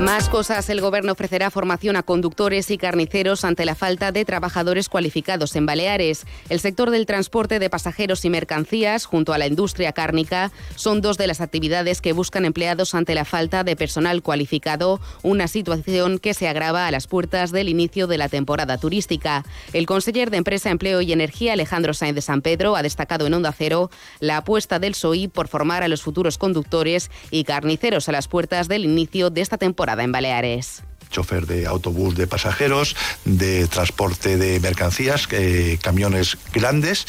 Más 0.01 0.31
cosas. 0.31 0.71
El 0.71 0.81
Gobierno 0.81 1.13
ofrecerá 1.13 1.51
formación 1.51 1.95
a 1.95 2.03
conductores 2.03 2.71
y 2.71 2.79
carniceros 2.79 3.45
ante 3.45 3.67
la 3.67 3.75
falta 3.75 4.13
de 4.13 4.25
trabajadores 4.25 4.89
cualificados 4.89 5.55
en 5.57 5.67
Baleares. 5.67 6.25
El 6.49 6.59
sector 6.59 6.91
del 6.91 7.05
transporte 7.05 7.59
de 7.59 7.69
pasajeros 7.69 8.25
y 8.25 8.31
mercancías, 8.31 9.05
junto 9.05 9.35
a 9.35 9.39
la 9.39 9.47
industria 9.47 9.93
cárnica, 9.93 10.53
son 10.75 11.03
dos 11.03 11.19
de 11.19 11.27
las 11.27 11.43
actividades 11.43 12.01
que 12.01 12.15
buscan 12.15 12.47
empleados 12.47 12.95
ante 12.95 13.15
la 13.15 13.27
falta 13.27 13.63
de 13.63 13.77
personal 13.77 14.23
cualificado, 14.23 15.03
una 15.23 15.49
situación 15.49 16.19
que 16.19 16.33
se 16.33 16.49
agrava 16.49 16.87
a 16.87 16.91
las 16.91 17.07
puertas 17.07 17.53
del 17.53 17.69
inicio 17.69 18.07
de 18.07 18.17
la 18.17 18.31
temporada 18.31 18.79
turística. 18.79 19.45
El 19.75 19.85
conseller 19.85 20.31
de 20.31 20.39
Empresa, 20.39 20.71
Empleo 20.71 21.03
y 21.03 21.13
Energía, 21.13 21.53
Alejandro 21.53 21.93
Sáenz 21.93 22.15
de 22.15 22.23
San 22.23 22.41
Pedro, 22.41 22.75
ha 22.75 22.83
destacado 22.83 23.27
en 23.27 23.35
Onda 23.35 23.53
Cero 23.53 23.91
la 24.19 24.39
apuesta 24.39 24.79
del 24.79 24.95
SOI 24.95 25.29
por 25.29 25.49
formar 25.49 25.83
a 25.83 25.89
los 25.89 26.01
futuros 26.01 26.39
conductores 26.39 27.11
y 27.31 27.45
carniceros 27.45 28.09
a 28.09 28.13
las 28.13 28.29
puertas 28.29 28.67
del 28.67 28.87
inicio 28.87 29.29
de 29.29 29.43
esta 29.43 29.59
temporada 29.59 29.90
en 29.99 30.13
Baleares 30.13 30.83
chofer 31.11 31.47
de 31.47 31.67
autobús 31.67 32.15
de 32.15 32.27
pasajeros, 32.27 32.97
de 33.25 33.67
transporte 33.67 34.37
de 34.37 34.61
mercancías, 34.61 35.27
eh, 35.33 35.77
camiones 35.83 36.39
grandes. 36.53 37.07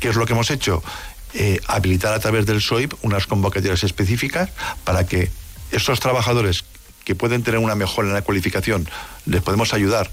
¿Qué 0.00 0.08
es 0.08 0.16
lo 0.16 0.26
que 0.26 0.32
hemos 0.32 0.50
hecho? 0.50 0.82
Eh, 1.34 1.60
habilitar 1.66 2.14
a 2.14 2.18
través 2.18 2.46
del 2.46 2.62
SOIP 2.62 2.94
unas 3.02 3.26
convocatorias 3.26 3.84
específicas 3.84 4.50
para 4.84 5.06
que 5.06 5.30
esos 5.70 6.00
trabajadores 6.00 6.64
que 7.04 7.14
pueden 7.14 7.42
tener 7.42 7.60
una 7.60 7.74
mejora 7.74 8.08
en 8.08 8.14
la 8.14 8.22
cualificación 8.22 8.88
les 9.26 9.42
podemos 9.42 9.74
ayudar 9.74 10.10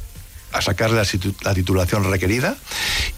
a 0.53 0.61
sacarle 0.61 1.01
la, 1.43 1.53
titulación 1.53 2.09
requerida 2.09 2.55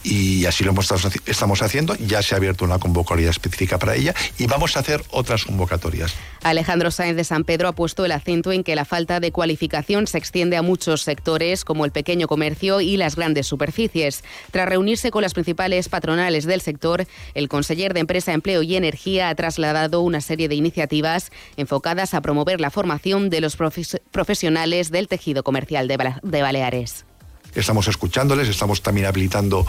y 0.03 0.45
así 0.45 0.63
lo 0.63 0.71
hemos, 0.71 0.89
estamos 1.25 1.61
haciendo. 1.61 1.95
Ya 1.95 2.21
se 2.21 2.33
ha 2.33 2.37
abierto 2.37 2.65
una 2.65 2.79
convocatoria 2.79 3.29
específica 3.29 3.77
para 3.77 3.95
ella 3.95 4.15
y 4.37 4.47
vamos 4.47 4.77
a 4.77 4.79
hacer 4.79 5.03
otras 5.11 5.45
convocatorias. 5.45 6.13
Alejandro 6.43 6.91
Sáenz 6.91 7.17
de 7.17 7.23
San 7.23 7.43
Pedro 7.43 7.67
ha 7.67 7.73
puesto 7.73 8.05
el 8.05 8.11
acento 8.11 8.51
en 8.51 8.63
que 8.63 8.75
la 8.75 8.85
falta 8.85 9.19
de 9.19 9.31
cualificación 9.31 10.07
se 10.07 10.17
extiende 10.17 10.57
a 10.57 10.61
muchos 10.61 11.01
sectores 11.01 11.65
como 11.65 11.85
el 11.85 11.91
pequeño 11.91 12.27
comercio 12.27 12.81
y 12.81 12.97
las 12.97 13.15
grandes 13.15 13.47
superficies. 13.47 14.23
Tras 14.51 14.69
reunirse 14.69 15.11
con 15.11 15.21
las 15.23 15.33
principales 15.33 15.89
patronales 15.89 16.45
del 16.45 16.61
sector, 16.61 17.05
el 17.33 17.49
conseller 17.49 17.93
de 17.93 18.01
Empresa, 18.01 18.33
Empleo 18.33 18.63
y 18.63 18.75
Energía 18.75 19.29
ha 19.29 19.35
trasladado 19.35 20.01
una 20.01 20.21
serie 20.21 20.47
de 20.47 20.55
iniciativas 20.55 21.31
enfocadas 21.57 22.13
a 22.13 22.21
promover 22.21 22.61
la 22.61 22.69
formación 22.69 23.29
de 23.29 23.41
los 23.41 23.57
profesionales 23.57 24.91
del 24.91 25.07
tejido 25.07 25.43
comercial 25.43 25.87
de 25.87 26.41
Baleares 26.41 27.05
estamos 27.55 27.87
escuchándoles, 27.87 28.47
estamos 28.47 28.81
también 28.81 29.07
habilitando 29.07 29.65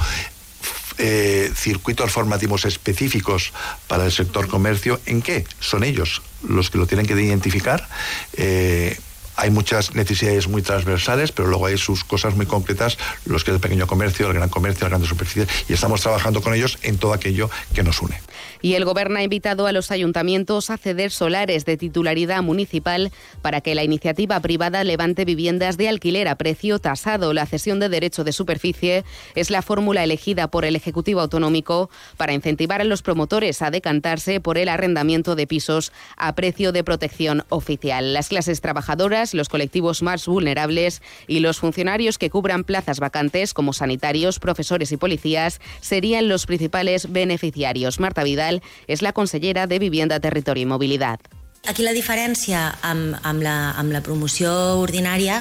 eh, 0.98 1.52
circuitos 1.54 2.10
formativos 2.10 2.64
específicos 2.64 3.52
para 3.86 4.04
el 4.04 4.12
sector 4.12 4.48
comercio. 4.48 5.00
¿En 5.06 5.22
qué? 5.22 5.44
Son 5.60 5.84
ellos 5.84 6.22
los 6.48 6.70
que 6.70 6.78
lo 6.78 6.86
tienen 6.86 7.06
que 7.06 7.12
identificar. 7.14 7.86
Eh, 8.34 8.98
hay 9.36 9.50
muchas 9.50 9.94
necesidades 9.94 10.48
muy 10.48 10.62
transversales, 10.62 11.32
pero 11.32 11.48
luego 11.48 11.66
hay 11.66 11.76
sus 11.76 12.04
cosas 12.04 12.34
muy 12.34 12.46
concretas, 12.46 12.96
los 13.26 13.44
que 13.44 13.50
es 13.50 13.56
el 13.56 13.60
pequeño 13.60 13.86
comercio, 13.86 14.26
el 14.28 14.32
gran 14.32 14.48
comercio, 14.48 14.84
las 14.84 14.90
grandes 14.90 15.10
superficies, 15.10 15.48
y 15.68 15.74
estamos 15.74 16.00
trabajando 16.00 16.40
con 16.40 16.54
ellos 16.54 16.78
en 16.82 16.96
todo 16.96 17.12
aquello 17.12 17.50
que 17.74 17.82
nos 17.82 18.00
une. 18.00 18.18
Y 18.62 18.74
el 18.74 18.84
Gobierno 18.84 19.18
ha 19.18 19.22
invitado 19.22 19.66
a 19.66 19.72
los 19.72 19.90
ayuntamientos 19.90 20.70
a 20.70 20.78
ceder 20.78 21.10
solares 21.10 21.64
de 21.64 21.76
titularidad 21.76 22.42
municipal 22.42 23.12
para 23.42 23.60
que 23.60 23.74
la 23.74 23.84
iniciativa 23.84 24.40
privada 24.40 24.84
levante 24.84 25.24
viviendas 25.24 25.76
de 25.76 25.88
alquiler 25.88 26.28
a 26.28 26.36
precio 26.36 26.78
tasado. 26.78 27.32
La 27.32 27.46
cesión 27.46 27.80
de 27.80 27.88
derecho 27.88 28.24
de 28.24 28.32
superficie 28.32 29.04
es 29.34 29.50
la 29.50 29.62
fórmula 29.62 30.04
elegida 30.04 30.48
por 30.48 30.64
el 30.64 30.76
Ejecutivo 30.76 31.20
Autonómico 31.20 31.90
para 32.16 32.32
incentivar 32.32 32.80
a 32.80 32.84
los 32.84 33.02
promotores 33.02 33.62
a 33.62 33.70
decantarse 33.70 34.40
por 34.40 34.58
el 34.58 34.68
arrendamiento 34.68 35.34
de 35.34 35.46
pisos 35.46 35.92
a 36.16 36.34
precio 36.34 36.72
de 36.72 36.84
protección 36.84 37.44
oficial. 37.48 38.14
Las 38.14 38.28
clases 38.28 38.60
trabajadoras, 38.60 39.34
los 39.34 39.48
colectivos 39.48 40.02
más 40.02 40.26
vulnerables 40.26 41.02
y 41.26 41.40
los 41.40 41.58
funcionarios 41.58 42.18
que 42.18 42.30
cubran 42.30 42.64
plazas 42.64 43.00
vacantes 43.00 43.54
como 43.54 43.72
sanitarios, 43.72 44.38
profesores 44.38 44.92
y 44.92 44.96
policías 44.96 45.60
serían 45.80 46.28
los 46.28 46.46
principales 46.46 47.12
beneficiarios. 47.12 48.00
Marta 48.00 48.22
Vidal 48.22 48.45
és 48.86 49.02
la 49.02 49.12
consellera 49.16 49.66
de 49.66 49.78
Vivienda, 49.82 50.20
Territori 50.20 50.62
i 50.64 50.70
Mobilitat. 50.70 51.28
Aquí 51.66 51.82
la 51.82 51.94
diferència 51.96 52.68
amb, 52.86 53.16
amb, 53.26 53.42
la, 53.42 53.74
amb 53.78 53.90
la 53.94 54.02
promoció 54.06 54.52
ordinària 54.78 55.40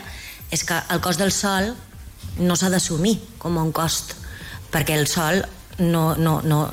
és 0.54 0.64
que 0.66 0.78
el 0.94 1.02
cost 1.02 1.22
del 1.22 1.34
sol 1.34 1.74
no 2.42 2.56
s'ha 2.58 2.72
d'assumir 2.74 3.20
com 3.40 3.58
un 3.62 3.72
cost, 3.76 4.16
perquè 4.74 4.98
el 4.98 5.08
sol 5.08 5.44
no, 5.78 6.16
no, 6.16 6.42
no, 6.42 6.70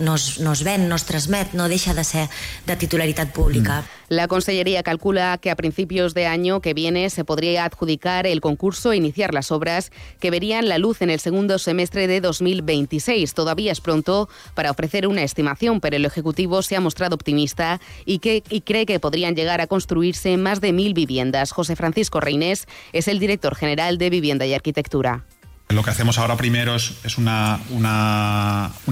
ven, 0.65 0.89
no 0.89 0.97
es 0.97 1.05
transmet, 1.05 1.53
no 1.53 1.69
deixa 1.69 1.95
de 1.95 2.05
ser 2.05 2.29
de 2.67 2.77
titularitat 2.77 3.33
pública. 3.33 3.83
Mm. 3.83 4.03
La 4.13 4.29
Consellería 4.29 4.83
calcula 4.83 5.39
que 5.39 5.51
a 5.51 5.57
principios 5.57 6.13
de 6.13 6.27
año 6.27 6.61
que 6.61 6.75
viene 6.75 7.09
se 7.09 7.25
podría 7.25 7.65
adjudicar 7.65 8.27
el 8.27 8.43
concurso 8.43 8.93
e 8.93 8.99
iniciar 8.99 9.33
las 9.33 9.51
obras 9.51 9.91
que 10.21 10.31
verían 10.31 10.69
la 10.69 10.77
luz 10.77 11.01
en 11.01 11.09
el 11.09 11.19
segundo 11.19 11.59
semestre 11.59 12.07
de 12.07 12.21
2026. 12.21 13.33
Todavía 13.33 13.73
es 13.73 13.81
pronto 13.81 14.29
para 14.55 14.71
ofrecer 14.71 15.07
una 15.07 15.23
estimación, 15.23 15.81
pero 15.81 15.97
el 15.97 16.05
Ejecutivo 16.05 16.61
se 16.61 16.77
ha 16.77 16.81
mostrado 16.81 17.15
optimista 17.15 17.81
y, 18.05 18.19
que, 18.19 18.43
y 18.51 18.61
cree 18.61 18.85
que 18.85 19.01
podrían 19.01 19.35
llegar 19.35 19.63
a 19.63 19.67
construirse 19.67 20.37
más 20.37 20.61
de 20.61 20.73
mil 20.73 20.93
viviendas. 20.93 21.53
José 21.53 21.75
Francisco 21.75 22.21
Reinés 22.21 22.67
es 22.93 23.09
el 23.09 23.19
director 23.19 23.55
general 23.55 23.97
de 23.97 24.11
Vivienda 24.11 24.45
y 24.45 24.53
Arquitectura. 24.53 25.25
Lo 25.73 25.83
que 25.83 25.91
hacemos 25.91 26.19
ahora 26.19 26.37
primero 26.37 26.75
es, 26.77 27.19
una, 27.19 27.61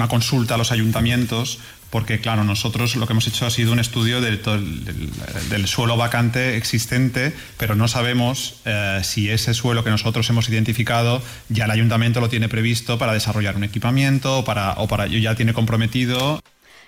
consulta 0.08 0.54
a 0.54 0.58
los 0.58 0.72
ayuntamientos 0.72 1.58
porque 1.90 2.20
claro, 2.20 2.44
nosotros 2.44 2.94
lo 2.94 3.06
que 3.06 3.12
hemos 3.12 3.26
hecho 3.26 3.46
ha 3.46 3.50
sido 3.50 3.72
un 3.72 3.80
estudio 3.80 4.20
del, 4.20 4.40
suelo 5.66 5.96
vacante 5.96 6.56
existente, 6.56 7.34
pero 7.56 7.74
no 7.74 7.88
sabemos 7.88 8.60
eh, 8.64 9.00
si 9.02 9.28
ese 9.28 9.54
suelo 9.54 9.82
que 9.82 9.90
nosotros 9.90 10.30
hemos 10.30 10.48
identificado 10.48 11.20
ya 11.48 11.64
el 11.64 11.72
ayuntamiento 11.72 12.20
lo 12.20 12.28
tiene 12.28 12.48
previsto 12.48 12.96
para 12.96 13.12
desarrollar 13.12 13.56
un 13.56 13.64
equipamiento 13.64 14.38
o, 14.38 14.44
para, 14.44 14.74
o 14.74 14.86
para 14.86 15.08
ya 15.08 15.34
tiene 15.34 15.52
comprometido 15.52 16.40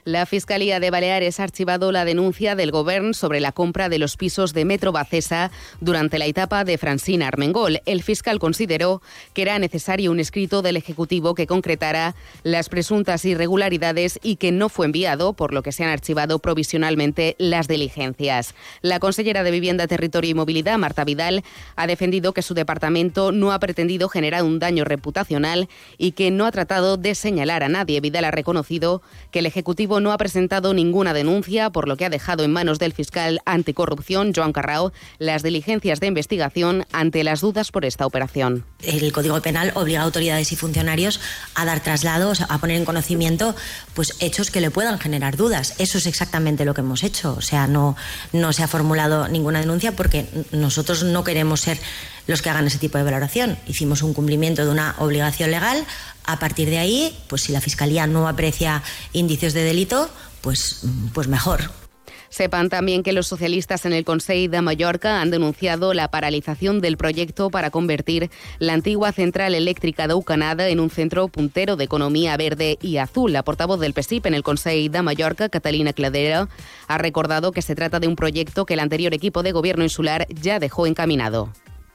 La 0.05 0.27
Fiscalía 0.27 0.81
de 0.81 0.91
Baleares 0.91 1.39
ha 1.39 1.45
archivado 1.45 1.93
la 1.93 2.05
denuncia 2.05 2.57
del 2.57 2.73
Gobierno 2.73 3.15
sobre 3.15 3.39
la 3.39 3.53
compra 3.53 3.89
de 3.89 4.01
los 4.01 4.17
pisos 4.17 4.53
de 4.53 4.65
Metro 4.65 4.91
Bacesa 4.91 5.53
durante 5.81 6.19
la 6.19 6.27
etapa 6.27 6.65
de 6.65 6.77
Francina 6.77 7.29
Armengol. 7.29 7.81
El 7.87 8.03
fiscal 8.03 8.41
consideró 8.41 9.01
que 9.33 9.43
era 9.43 9.61
necesario 9.61 10.11
un 10.11 10.19
escrito 10.19 10.61
del 10.61 10.77
Ejecutivo 10.77 11.37
que 11.37 11.47
concretara 11.47 12.17
las 12.43 12.69
presuntas 12.69 13.25
irregularidades 13.25 14.19
y 14.25 14.37
que 14.37 14.51
no 14.51 14.69
fue 14.69 14.87
enviado, 14.87 15.35
por 15.35 15.55
lo 15.55 15.63
que 15.63 15.71
se 15.71 15.85
han 15.85 15.91
archivado 15.91 16.41
provisionalmente 16.41 17.37
las 17.39 17.69
diligencias. 17.69 18.57
La 18.81 18.99
consellera 18.99 19.45
de 19.45 19.53
Vivienda, 19.53 19.87
Territorio 19.87 20.33
y 20.33 20.35
Movilidad, 20.35 20.79
Marta 20.79 21.05
Vidal, 21.05 21.45
ha 21.77 21.87
defendido 21.87 22.33
que 22.33 22.43
su 22.43 22.55
departamento 22.55 23.31
no 23.31 23.53
ha 23.53 23.61
pretendido 23.61 24.09
generar 24.09 24.43
un 24.43 24.59
daño 24.59 24.85
reputacional 24.85 25.69
y 25.97 26.11
que 26.11 26.33
no 26.33 26.45
ha 26.45 26.51
tratado 26.51 26.97
de 26.97 27.15
señalar 27.15 27.63
a 27.63 27.69
nadie. 27.69 28.01
Vidal 28.01 28.25
ha 28.25 28.33
reconocido 28.33 29.01
que 29.31 29.39
el 29.39 29.47
Ejecutivo 29.47 29.92
no 30.01 30.13
ha 30.13 30.19
presentado 30.19 30.75
ninguna 30.75 31.15
denuncia, 31.15 31.71
por 31.71 31.89
lo 31.89 31.97
que 31.97 32.05
ha 32.05 32.11
dejado 32.11 32.45
en 32.45 32.53
manos 32.53 32.79
del 32.79 32.93
fiscal 32.93 33.41
anticorrupción, 33.45 34.33
Joan 34.35 34.53
Carrao, 34.53 34.93
las 35.19 35.43
diligencias 35.43 36.01
de 36.01 36.07
investigación 36.07 36.87
ante 36.93 37.25
las 37.25 37.41
dudas 37.41 37.71
por 37.71 37.85
esta 37.85 38.07
operación. 38.07 38.65
El 38.83 39.13
Código 39.13 39.41
Penal 39.41 39.73
obliga 39.75 40.01
a 40.01 40.05
autoridades 40.05 40.53
y 40.53 40.57
funcionarios 40.57 41.21
a 41.55 41.65
dar 41.65 41.81
traslados, 41.81 42.41
a 42.41 42.59
poner 42.59 42.77
en 42.77 42.85
conocimiento 42.85 43.55
pues, 43.95 44.17
hechos 44.21 44.51
que 44.51 44.61
le 44.61 44.71
puedan 44.71 44.99
generar 44.99 45.37
dudas. 45.37 45.75
Eso 45.79 45.99
es 45.99 46.07
exactamente 46.07 46.65
lo 46.65 46.75
que 46.75 46.81
hemos 46.81 47.03
hecho. 47.03 47.35
O 47.37 47.41
sea, 47.41 47.67
no, 47.67 47.97
no 48.33 48.53
se 48.53 48.63
ha 48.63 48.69
formulado 48.69 49.29
ninguna 49.29 49.61
denuncia 49.61 49.93
porque 49.93 50.27
nosotros 50.53 51.03
no 51.03 51.25
queremos 51.25 51.61
ser 51.61 51.79
los 52.27 52.43
que 52.43 52.51
hagan 52.51 52.67
ese 52.67 52.79
tipo 52.79 52.99
de 52.99 53.05
valoración. 53.05 53.59
Hicimos 53.67 54.03
un 54.03 54.15
cumplimiento 54.15 54.65
de 54.65 54.71
una 54.71 54.95
obligación 54.99 55.51
legal. 55.51 55.85
A 56.25 56.39
partir 56.39 56.71
de 56.71 56.79
ahí, 56.79 57.17
pues 57.29 57.43
si 57.43 57.53
la 57.53 57.61
Fiscalía 57.61 58.07
no 58.07 58.29
aprecia 58.29 58.83
indicios 59.13 59.53
de 59.55 59.65
delito, 59.65 60.09
pues, 60.41 60.83
pues 61.13 61.29
mejor. 61.29 61.71
Sepan 62.33 62.71
también 62.71 63.03
que 63.03 63.13
los 63.13 63.27
socialistas 63.27 63.85
en 63.85 63.93
el 63.93 64.07
Consejo 64.07 64.51
de 64.51 64.63
Mallorca 64.63 65.21
han 65.21 65.31
denunciado 65.31 65.93
la 65.93 66.09
paralización 66.09 66.81
del 66.81 66.97
proyecto 66.97 67.51
para 67.51 67.71
convertir 67.71 68.31
la 68.59 68.73
antigua 68.73 69.13
central 69.13 69.55
eléctrica 69.55 70.09
de 70.09 70.15
Ucanada 70.15 70.69
en 70.69 70.81
un 70.81 70.89
centro 70.89 71.29
puntero 71.29 71.77
de 71.77 71.85
economía 71.85 72.35
verde 72.39 72.79
y 72.81 72.97
azul. 72.97 73.35
La 73.35 73.43
portavoz 73.43 73.79
del 73.81 73.93
PSIP 73.93 74.25
en 74.25 74.33
el 74.33 74.43
Consejo 74.43 74.91
de 74.91 75.03
Mallorca, 75.03 75.51
Catalina 75.51 75.93
Cladera, 75.93 76.49
ha 76.89 76.97
recordado 76.97 77.53
que 77.53 77.61
se 77.61 77.75
trata 77.75 78.01
de 78.01 78.09
un 78.09 78.17
proyecto 78.17 78.65
que 78.65 78.75
el 78.75 78.81
anterior 78.81 79.13
equipo 79.13 79.43
de 79.43 79.53
gobierno 79.53 79.85
insular 79.85 80.27
ya 80.31 80.59
dejó 80.59 80.87
encaminado. 80.87 81.53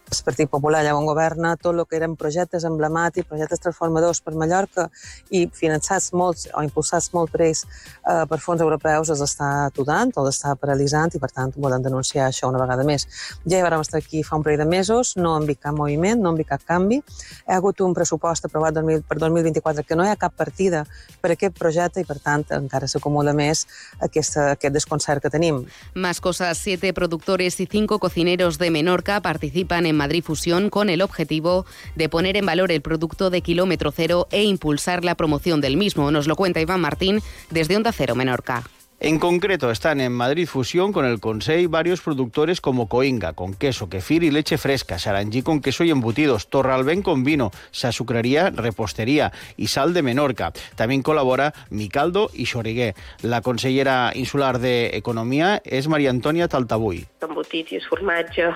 El 0.07 0.23
Partit 0.23 0.49
Popular 0.49 0.85
on 0.93 1.05
governa 1.05 1.55
tot 1.59 1.75
el 1.75 1.83
que 1.85 1.97
eren 1.97 2.15
projectes 2.15 2.63
emblemàtics, 2.67 3.27
projectes 3.27 3.59
transformadors 3.59 4.21
per 4.23 4.33
Mallorca 4.39 4.87
i 5.35 5.45
finançats 5.53 6.13
molts 6.15 6.47
o 6.53 6.63
impulsats 6.63 7.11
molt 7.13 7.31
per 7.33 7.43
ells 7.47 7.63
eh, 7.65 8.23
per 8.29 8.39
fons 8.39 8.63
europeus 8.63 9.11
els 9.11 9.23
està 9.23 9.49
aturant 9.65 10.13
o 10.15 10.23
els 10.23 10.37
està 10.37 10.55
paralitzant 10.55 11.11
i 11.15 11.19
per 11.19 11.31
tant 11.33 11.51
volem 11.57 11.83
denunciar 11.83 12.29
això 12.29 12.47
una 12.47 12.61
vegada 12.61 12.85
més. 12.87 13.07
Ja 13.45 13.59
hi 13.59 13.65
vam 13.65 13.83
estar 13.83 13.99
aquí 13.99 14.23
fa 14.23 14.39
un 14.39 14.45
parell 14.45 14.63
de 14.63 14.69
mesos, 14.69 15.15
no 15.17 15.35
hem 15.37 15.47
vist 15.49 15.61
cap 15.65 15.75
moviment, 15.75 16.21
no 16.21 16.31
hem 16.31 16.39
vist 16.39 16.51
cap 16.53 16.63
canvi. 16.67 17.01
Hi 17.01 17.51
ha 17.51 17.59
hagut 17.59 17.83
un 17.83 17.95
pressupost 17.97 18.47
aprovat 18.47 18.79
2000, 18.79 19.03
per 19.07 19.19
2024 19.19 19.83
que 19.83 19.99
no 19.99 20.07
hi 20.07 20.13
ha 20.13 20.19
cap 20.19 20.35
partida 20.37 20.85
per 21.21 21.33
aquest 21.35 21.57
projecte 21.59 22.03
i 22.03 22.07
per 22.07 22.19
tant 22.23 22.45
encara 22.55 22.87
s'acumula 22.87 23.35
més 23.35 23.65
aquesta, 23.99 24.53
aquest 24.55 24.73
desconcert 24.73 25.23
que 25.23 25.33
tenim. 25.33 25.65
Más 25.95 26.21
cosas, 26.21 26.57
siete 26.57 26.93
productores 26.93 27.59
y 27.59 27.65
cinco 27.65 27.99
cocineros 27.99 28.57
de 28.57 28.71
Menorca 28.71 29.21
participan 29.21 29.85
en 29.85 29.96
Madrid 29.97 30.23
Fusión 30.23 30.69
con 30.69 30.89
el 30.89 31.01
objetivo 31.01 31.65
de 31.95 32.09
poner 32.09 32.37
en 32.37 32.45
valor 32.45 32.71
el 32.71 32.81
producto 32.81 33.29
de 33.29 33.41
kilómetro 33.41 33.91
cero 33.91 34.27
e 34.31 34.43
impulsar 34.43 35.03
la 35.03 35.15
promoción 35.15 35.61
del 35.61 35.77
mismo. 35.77 36.11
Nos 36.11 36.27
lo 36.27 36.35
cuenta 36.35 36.61
Iván 36.61 36.81
Martín 36.81 37.21
desde 37.49 37.75
Onda 37.75 37.91
Cero 37.91 38.15
Menorca. 38.15 38.63
En 38.99 39.19
concreto, 39.19 39.69
están 39.69 40.01
en 40.01 40.11
Madrid 40.11 40.47
Fusión 40.47 40.91
con 40.91 41.05
el 41.05 41.19
Consell 41.19 41.67
varios 41.67 42.01
productores 42.01 42.61
como 42.61 42.89
Coinga, 42.89 43.33
con 43.33 43.53
queso, 43.53 43.89
kefir 43.89 44.23
y 44.23 44.31
leche 44.31 44.57
fresca, 44.57 44.97
Sarangí 44.97 45.43
con 45.43 45.61
queso 45.61 45.83
y 45.83 45.91
embutidos, 45.91 46.49
Torralben 46.49 47.03
con 47.03 47.23
vino, 47.23 47.51
Sasucrería, 47.69 48.49
repostería 48.49 49.31
y 49.55 49.67
sal 49.67 49.93
de 49.93 50.01
Menorca. 50.01 50.51
También 50.75 51.03
colabora 51.03 51.53
Micaldo 51.69 52.31
y 52.33 52.47
Xorigué. 52.47 52.95
La 53.21 53.41
consellera 53.41 54.11
insular 54.15 54.57
de 54.57 54.97
Economía 54.97 55.61
es 55.63 55.87
María 55.87 56.09
Antonia 56.09 56.47
Taltabuy. 56.47 57.05
Embotits 57.21 57.73
i 57.77 57.79
formatge 57.85 58.49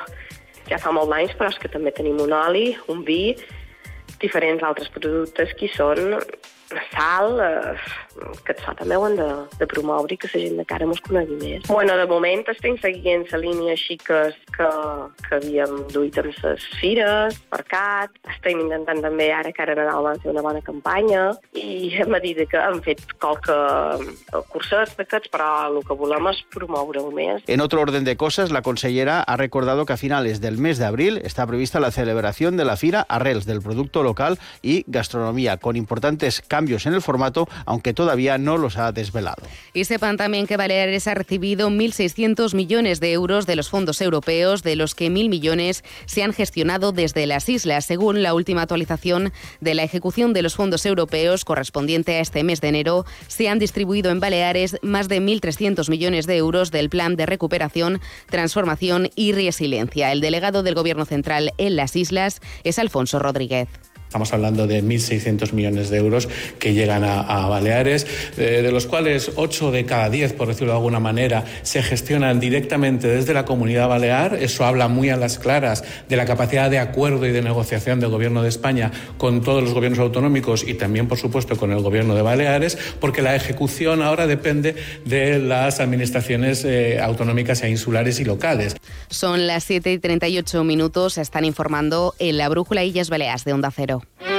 ja 0.71 0.79
fa 0.79 0.93
molt 0.95 1.11
d'anys, 1.11 1.35
però 1.37 1.51
és 1.51 1.59
que 1.59 1.71
també 1.71 1.91
tenim 1.95 2.21
un 2.23 2.31
oli, 2.35 2.71
un 2.91 3.03
vi, 3.07 3.35
diferents 4.21 4.63
altres 4.63 4.91
productes 4.93 5.53
que 5.59 5.69
són? 5.75 6.15
Sal, 6.93 7.41
eh, 7.43 7.75
que 8.45 8.53
això 8.55 8.73
també 8.77 8.97
ho 8.97 9.05
han 9.07 9.17
de, 9.19 9.29
de 9.59 9.67
promoure 9.69 10.13
i 10.13 10.19
que 10.19 10.29
la 10.33 10.43
gent 10.43 10.59
de 10.59 10.65
cara 10.67 10.87
mos 10.89 11.01
conegui 11.05 11.37
més. 11.41 11.67
Bueno, 11.69 11.95
de 11.97 12.07
moment 12.09 12.43
estem 12.51 12.77
seguint 12.81 13.25
la 13.31 13.39
línia 13.41 13.75
així 13.75 13.97
que, 14.01 14.19
que, 14.55 14.69
que 15.27 15.37
havíem 15.39 15.77
duit 15.93 16.17
amb 16.21 16.31
les 16.43 16.65
fires, 16.79 17.37
mercat, 17.53 18.13
estem 18.35 18.63
intentant 18.65 19.01
també 19.03 19.31
ara 19.33 19.53
que 19.55 19.63
ara 19.63 19.77
Nadal 19.77 20.07
van 20.09 20.21
fer 20.23 20.31
una 20.33 20.43
bona 20.45 20.61
campanya 20.65 21.23
i 21.57 21.91
a 22.01 22.07
mesura 22.09 22.47
que 22.51 22.61
hem 22.61 22.81
fet 22.85 23.03
qualque 23.21 23.55
cursets 24.51 24.97
d'aquests, 24.99 25.31
però 25.33 25.49
el 25.69 25.79
que 25.87 25.97
volem 25.97 26.29
és 26.31 26.41
promoure-ho 26.53 27.11
més. 27.15 27.43
En 27.47 27.63
otro 27.63 27.81
orden 27.81 28.05
de 28.07 28.17
cosas, 28.17 28.51
la 28.51 28.61
consellera 28.61 29.21
ha 29.21 29.37
recordado 29.37 29.85
que 29.85 29.93
a 29.93 30.01
finales 30.01 30.41
del 30.41 30.57
mes 30.57 30.77
de 30.77 30.85
abril 30.85 31.21
está 31.23 31.47
prevista 31.47 31.79
la 31.79 31.91
celebración 31.91 32.57
de 32.57 32.65
la 32.65 32.77
Fira 32.77 33.05
Arrels 33.09 33.45
del 33.45 33.61
Producto 33.61 34.03
Local 34.03 34.39
y 34.61 34.83
Gastronomía, 34.87 35.57
con 35.57 35.75
importantes 35.75 36.41
cambios 36.41 36.85
en 36.85 36.93
el 36.93 37.01
formato, 37.01 37.47
aunque 37.65 37.93
todavía 38.01 38.39
no 38.39 38.57
los 38.57 38.77
ha 38.77 38.91
desvelado. 38.91 39.43
Y 39.75 39.85
sepan 39.85 40.17
también 40.17 40.47
que 40.47 40.57
Baleares 40.57 41.07
ha 41.07 41.13
recibido 41.13 41.69
1.600 41.69 42.55
millones 42.55 42.99
de 42.99 43.11
euros 43.11 43.45
de 43.45 43.55
los 43.55 43.69
fondos 43.69 44.01
europeos, 44.01 44.63
de 44.63 44.75
los 44.75 44.95
que 44.95 45.11
1.000 45.11 45.29
millones 45.29 45.83
se 46.07 46.23
han 46.23 46.33
gestionado 46.33 46.93
desde 46.93 47.27
las 47.27 47.47
islas, 47.47 47.85
según 47.85 48.23
la 48.23 48.33
última 48.33 48.63
actualización 48.63 49.31
de 49.59 49.75
la 49.75 49.83
ejecución 49.83 50.33
de 50.33 50.41
los 50.41 50.55
fondos 50.55 50.83
europeos 50.87 51.45
correspondiente 51.45 52.15
a 52.15 52.21
este 52.21 52.43
mes 52.43 52.59
de 52.59 52.69
enero. 52.69 53.05
Se 53.27 53.49
han 53.49 53.59
distribuido 53.59 54.09
en 54.09 54.19
Baleares 54.19 54.77
más 54.81 55.07
de 55.07 55.21
1.300 55.21 55.87
millones 55.87 56.25
de 56.25 56.37
euros 56.37 56.71
del 56.71 56.89
Plan 56.89 57.15
de 57.15 57.27
Recuperación, 57.27 58.01
Transformación 58.31 59.11
y 59.15 59.33
Resiliencia. 59.33 60.11
El 60.11 60.21
delegado 60.21 60.63
del 60.63 60.73
Gobierno 60.73 61.05
Central 61.05 61.53
en 61.59 61.75
las 61.75 61.95
islas 61.95 62.41
es 62.63 62.79
Alfonso 62.79 63.19
Rodríguez. 63.19 63.69
Estamos 64.11 64.33
hablando 64.33 64.67
de 64.67 64.83
1.600 64.83 65.53
millones 65.53 65.89
de 65.89 65.95
euros 65.95 66.27
que 66.59 66.73
llegan 66.73 67.05
a, 67.05 67.47
Baleares, 67.47 68.05
eh, 68.37 68.61
de 68.61 68.69
los 68.69 68.85
cuales 68.85 69.31
8 69.37 69.71
de 69.71 69.85
cada 69.85 70.09
10, 70.09 70.33
por 70.33 70.49
decirlo 70.49 70.73
de 70.73 70.79
alguna 70.79 70.99
manera, 70.99 71.45
se 71.61 71.81
gestionan 71.81 72.41
directamente 72.41 73.07
desde 73.07 73.33
la 73.33 73.45
comunidad 73.45 73.87
balear. 73.87 74.35
Eso 74.35 74.65
habla 74.65 74.89
muy 74.89 75.09
a 75.09 75.15
las 75.15 75.39
claras 75.39 75.85
de 76.09 76.17
la 76.17 76.25
capacidad 76.25 76.69
de 76.69 76.79
acuerdo 76.79 77.25
y 77.25 77.31
de 77.31 77.41
negociación 77.41 78.01
del 78.01 78.09
Gobierno 78.09 78.43
de 78.43 78.49
España 78.49 78.91
con 79.17 79.43
todos 79.43 79.63
los 79.63 79.73
gobiernos 79.73 79.99
autonómicos 79.99 80.67
y 80.67 80.73
también, 80.73 81.07
por 81.07 81.17
supuesto, 81.17 81.55
con 81.55 81.71
el 81.71 81.79
Gobierno 81.79 82.13
de 82.13 82.21
Baleares, 82.21 82.77
porque 82.99 83.21
la 83.21 83.33
ejecución 83.33 84.01
ahora 84.01 84.27
depende 84.27 84.75
de 85.05 85.39
las 85.39 85.79
administraciones 85.79 86.65
eh, 86.65 86.99
autonómicas 86.99 87.63
e 87.63 87.69
insulares 87.69 88.19
y 88.19 88.25
locales. 88.25 88.75
Son 89.09 89.47
las 89.47 89.63
7 89.63 89.93
y 89.93 89.99
38 89.99 90.65
minutos. 90.65 91.17
Están 91.17 91.45
informando 91.45 92.13
en 92.19 92.37
la 92.37 92.49
Brújula 92.49 92.83
Illas 92.83 93.09
Baleares 93.09 93.45
de 93.45 93.53
Onda 93.53 93.71
Cero. 93.73 94.00
show. 94.19 94.30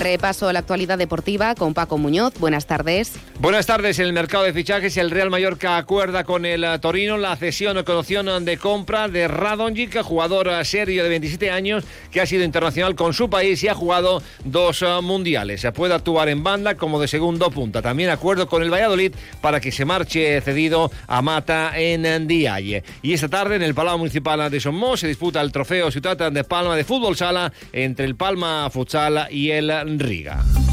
Repaso 0.00 0.48
a 0.48 0.52
la 0.54 0.60
actualidad 0.60 0.96
deportiva 0.96 1.54
con 1.54 1.74
Paco 1.74 1.98
Muñoz. 1.98 2.32
Buenas 2.38 2.64
tardes. 2.64 3.12
Buenas 3.38 3.66
tardes. 3.66 3.98
En 3.98 4.06
el 4.06 4.14
mercado 4.14 4.44
de 4.44 4.54
fichajes, 4.54 4.96
el 4.96 5.10
Real 5.10 5.28
Mallorca 5.28 5.76
acuerda 5.76 6.24
con 6.24 6.46
el 6.46 6.64
Torino 6.80 7.18
la 7.18 7.36
cesión 7.36 7.76
o 7.76 7.84
conoción 7.84 8.46
de 8.46 8.56
compra 8.56 9.08
de 9.08 9.28
Radonjic, 9.28 10.00
jugador 10.02 10.64
serio 10.64 11.02
de 11.02 11.10
27 11.10 11.50
años 11.50 11.84
que 12.10 12.22
ha 12.22 12.26
sido 12.26 12.44
internacional 12.44 12.94
con 12.94 13.12
su 13.12 13.28
país 13.28 13.62
y 13.62 13.68
ha 13.68 13.74
jugado 13.74 14.22
dos 14.42 14.80
eh, 14.80 14.86
mundiales. 15.02 15.60
Se 15.60 15.70
puede 15.70 15.92
actuar 15.92 16.30
en 16.30 16.42
banda 16.42 16.78
como 16.78 16.98
de 16.98 17.06
segundo 17.06 17.50
punta. 17.50 17.82
También 17.82 18.08
acuerdo 18.08 18.48
con 18.48 18.62
el 18.62 18.72
Valladolid 18.72 19.12
para 19.42 19.60
que 19.60 19.70
se 19.70 19.84
marche 19.84 20.40
cedido 20.40 20.90
a 21.08 21.20
Mata 21.20 21.78
en 21.78 22.26
Dialle. 22.26 22.84
Y 23.02 23.12
esta 23.12 23.28
tarde 23.28 23.56
en 23.56 23.62
el 23.62 23.74
Palau 23.74 23.98
Municipal 23.98 24.50
de 24.50 24.60
Somos 24.60 25.00
se 25.00 25.08
disputa 25.08 25.42
el 25.42 25.52
trofeo 25.52 25.90
Ciudad 25.90 26.32
de 26.32 26.44
Palma 26.44 26.74
de 26.74 26.84
fútbol 26.84 27.16
sala 27.16 27.52
entre 27.74 28.06
el 28.06 28.16
Palma 28.16 28.70
Futsal 28.70 29.28
y 29.30 29.50
el 29.50 29.89
Riga. 29.98 30.69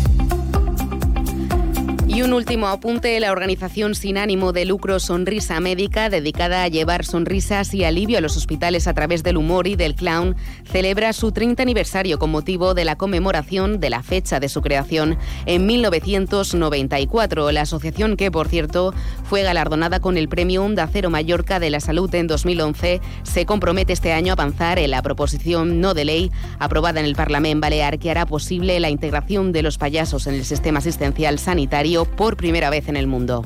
Y 2.18 2.24
un 2.24 2.34
último 2.34 2.68
apunte, 2.68 3.20
la 3.20 3.32
organización 3.32 3.94
sin 3.94 4.18
ánimo 4.18 4.52
de 4.52 4.66
lucro 4.66 5.00
Sonrisa 5.00 5.60
Médica, 5.60 6.10
dedicada 6.10 6.64
a 6.64 6.68
llevar 6.68 7.06
sonrisas 7.06 7.76
y 7.76 7.84
alivio 7.84 8.18
a 8.18 8.22
los 8.22 8.36
hospitales 8.36 8.88
a 8.88 8.96
través 8.96 9.22
del 9.22 9.38
humor 9.38 9.68
y 9.68 9.76
del 9.76 9.94
clown, 9.94 10.36
celebra 10.66 11.14
su 11.14 11.32
30 11.32 11.62
aniversario 11.62 12.18
con 12.18 12.32
motivo 12.32 12.74
de 12.74 12.86
la 12.86 12.96
conmemoración 12.96 13.80
de 13.80 13.92
la 13.92 14.02
fecha 14.02 14.40
de 14.40 14.50
su 14.50 14.62
creación 14.62 15.20
en 15.46 15.68
1994. 15.68 17.52
La 17.52 17.62
asociación 17.62 18.18
que, 18.18 18.32
por 18.32 18.48
cierto, 18.48 18.96
fue 19.26 19.44
galardonada 19.44 20.00
con 20.00 20.18
el 20.18 20.28
premio 20.28 20.64
Onda 20.64 20.90
Cero 20.92 21.12
Mallorca 21.12 21.60
de 21.60 21.70
la 21.70 21.82
Salud 21.82 22.12
en 22.16 22.26
2011, 22.26 23.00
se 23.22 23.46
compromete 23.46 23.94
este 23.94 24.14
año 24.14 24.32
a 24.32 24.34
avanzar 24.34 24.80
en 24.80 24.90
la 24.90 25.04
proposición 25.04 25.82
no 25.82 25.94
de 25.94 26.06
ley 26.06 26.32
aprobada 26.58 27.00
en 27.00 27.06
el 27.06 27.16
Parlamento 27.16 27.62
Balear 27.62 28.00
que 28.00 28.10
hará 28.10 28.26
posible 28.26 28.80
la 28.80 28.90
integración 28.90 29.52
de 29.52 29.62
los 29.62 29.78
payasos 29.78 30.26
en 30.26 30.34
el 30.34 30.46
sistema 30.46 30.80
asistencial 30.80 31.38
sanitario 31.38 32.07
por 32.16 32.38
primera 32.38 32.70
vez 32.70 32.88
en 32.88 32.98
el 32.98 33.08
mundo. 33.08 33.46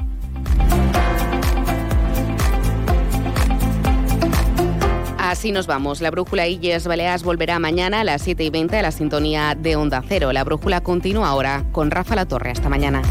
Así 5.17 5.53
nos 5.53 5.65
vamos. 5.65 6.01
La 6.01 6.11
brújula 6.11 6.45
Illes 6.47 6.85
Baleares 6.85 7.23
volverá 7.23 7.57
mañana 7.57 8.01
a 8.01 8.03
las 8.03 8.21
7 8.21 8.43
y 8.43 8.49
20 8.49 8.77
a 8.77 8.81
la 8.81 8.91
sintonía 8.91 9.55
de 9.57 9.77
Onda 9.77 10.03
Cero. 10.05 10.33
La 10.33 10.43
brújula 10.43 10.81
continúa 10.81 11.29
ahora 11.29 11.63
con 11.71 11.89
Rafa 11.89 12.15
La 12.15 12.25
Torre. 12.25 12.51
Hasta 12.51 12.67
mañana. 12.67 13.01